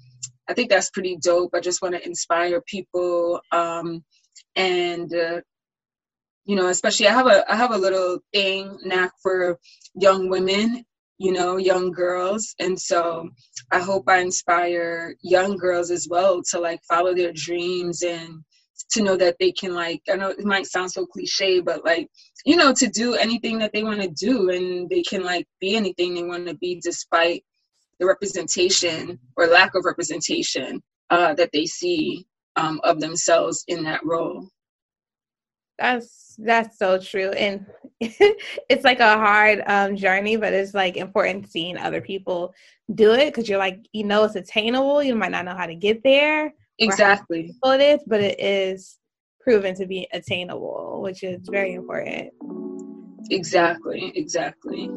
I 0.48 0.54
think 0.54 0.70
that's 0.70 0.90
pretty 0.92 1.18
dope. 1.22 1.52
I 1.54 1.60
just 1.60 1.82
want 1.82 1.96
to 1.96 2.06
inspire 2.06 2.62
people, 2.62 3.42
um, 3.52 4.04
and 4.56 5.14
uh, 5.14 5.42
you 6.46 6.56
know, 6.56 6.68
especially 6.68 7.08
I 7.08 7.14
have 7.14 7.28
a 7.28 7.52
I 7.52 7.56
have 7.56 7.72
a 7.72 7.78
little 7.78 8.20
thing 8.34 8.78
knack 8.84 9.12
for 9.22 9.60
young 9.96 10.30
women, 10.30 10.84
you 11.18 11.32
know, 11.32 11.58
young 11.58 11.92
girls, 11.92 12.56
and 12.60 12.80
so 12.80 13.30
I 13.72 13.80
hope 13.80 14.06
I 14.08 14.20
inspire 14.20 15.16
young 15.22 15.58
girls 15.58 15.92
as 15.92 16.08
well 16.10 16.42
to 16.52 16.60
like 16.60 16.82
follow 16.90 17.14
their 17.14 17.34
dreams 17.34 18.02
and 18.02 18.44
to 18.92 19.04
know 19.04 19.16
that 19.16 19.38
they 19.40 19.52
can 19.52 19.74
like 19.74 20.02
i 20.10 20.16
know 20.16 20.30
it 20.30 20.44
might 20.44 20.66
sound 20.66 20.92
so 20.92 21.06
cliche 21.06 21.60
but 21.62 21.86
like 21.86 22.08
you 22.46 22.56
know 22.56 22.74
to 22.74 22.88
do 22.88 23.16
anything 23.16 23.60
that 23.60 23.72
they 23.74 23.84
want 23.84 24.02
to 24.02 24.10
do 24.10 24.50
and 24.50 24.90
they 24.90 25.02
can 25.04 25.24
like 25.24 25.48
be 25.60 25.76
anything 25.76 26.14
they 26.14 26.24
want 26.24 26.48
to 26.48 26.56
be 26.56 26.80
despite 26.84 27.44
the 28.00 28.06
representation 28.06 29.20
or 29.38 29.48
lack 29.48 29.76
of 29.76 29.86
representation 29.86 30.82
uh, 31.12 31.34
that 31.36 31.52
they 31.54 31.66
see 31.66 32.26
um, 32.56 32.82
of 32.84 33.00
themselves 33.00 33.64
in 33.68 33.84
that 33.84 34.04
role 34.04 34.50
that's 35.80 36.36
that's 36.40 36.78
so 36.78 37.00
true 37.00 37.32
and 37.32 37.66
it's 38.00 38.84
like 38.84 39.00
a 39.00 39.18
hard 39.18 39.64
um, 39.68 39.96
journey 39.96 40.36
but 40.36 40.54
it's 40.54 40.74
like 40.74 40.98
important 40.98 41.50
seeing 41.50 41.78
other 41.78 42.02
people 42.02 42.54
do 42.94 43.14
it 43.14 43.28
because 43.28 43.50
you're 43.50 43.58
like 43.58 43.88
you 43.94 44.04
know 44.04 44.24
it's 44.24 44.36
attainable 44.36 45.02
you 45.02 45.16
might 45.16 45.32
not 45.32 45.46
know 45.46 45.56
how 45.56 45.66
to 45.66 45.76
get 45.76 46.04
there 46.04 46.54
exactly 46.80 47.54
it 47.64 47.82
is, 47.82 48.02
but 48.08 48.22
it 48.22 48.40
is 48.40 48.98
proven 49.42 49.76
to 49.76 49.86
be 49.86 50.08
attainable, 50.14 51.02
which 51.02 51.24
is 51.24 51.48
very 51.50 51.74
important. 51.74 52.32
Exactly, 53.30 54.12
exactly. 54.16 54.90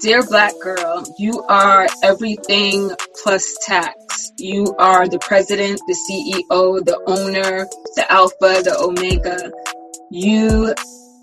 Dear 0.00 0.24
Black 0.24 0.52
Girl, 0.62 1.04
you 1.18 1.42
are 1.48 1.88
everything 2.04 2.92
plus 3.20 3.56
tax. 3.66 4.30
You 4.38 4.76
are 4.78 5.08
the 5.08 5.18
president, 5.18 5.80
the 5.88 5.96
CEO, 6.06 6.84
the 6.84 7.02
owner, 7.08 7.66
the 7.96 8.12
alpha, 8.12 8.62
the 8.62 8.76
omega. 8.78 9.50
You 10.12 10.72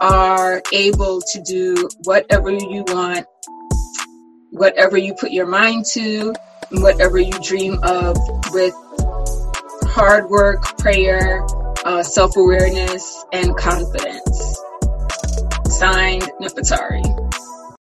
are 0.02 0.62
able 0.74 1.22
to 1.22 1.42
do 1.44 1.88
whatever 2.04 2.52
you 2.52 2.84
want, 2.88 3.26
whatever 4.50 4.98
you 4.98 5.14
put 5.14 5.32
your 5.32 5.48
mind 5.48 5.86
to, 5.94 6.34
whatever 6.72 7.18
you 7.18 7.32
dream 7.42 7.80
of 7.82 8.18
with 8.52 8.74
hard 9.86 10.30
work, 10.30 10.78
prayer, 10.80 11.48
uh, 11.86 12.04
self 12.04 12.36
awareness, 12.36 13.24
and 13.32 13.56
confidence. 13.56 14.62
Signed, 15.70 16.24
Nefertari. 16.42 17.25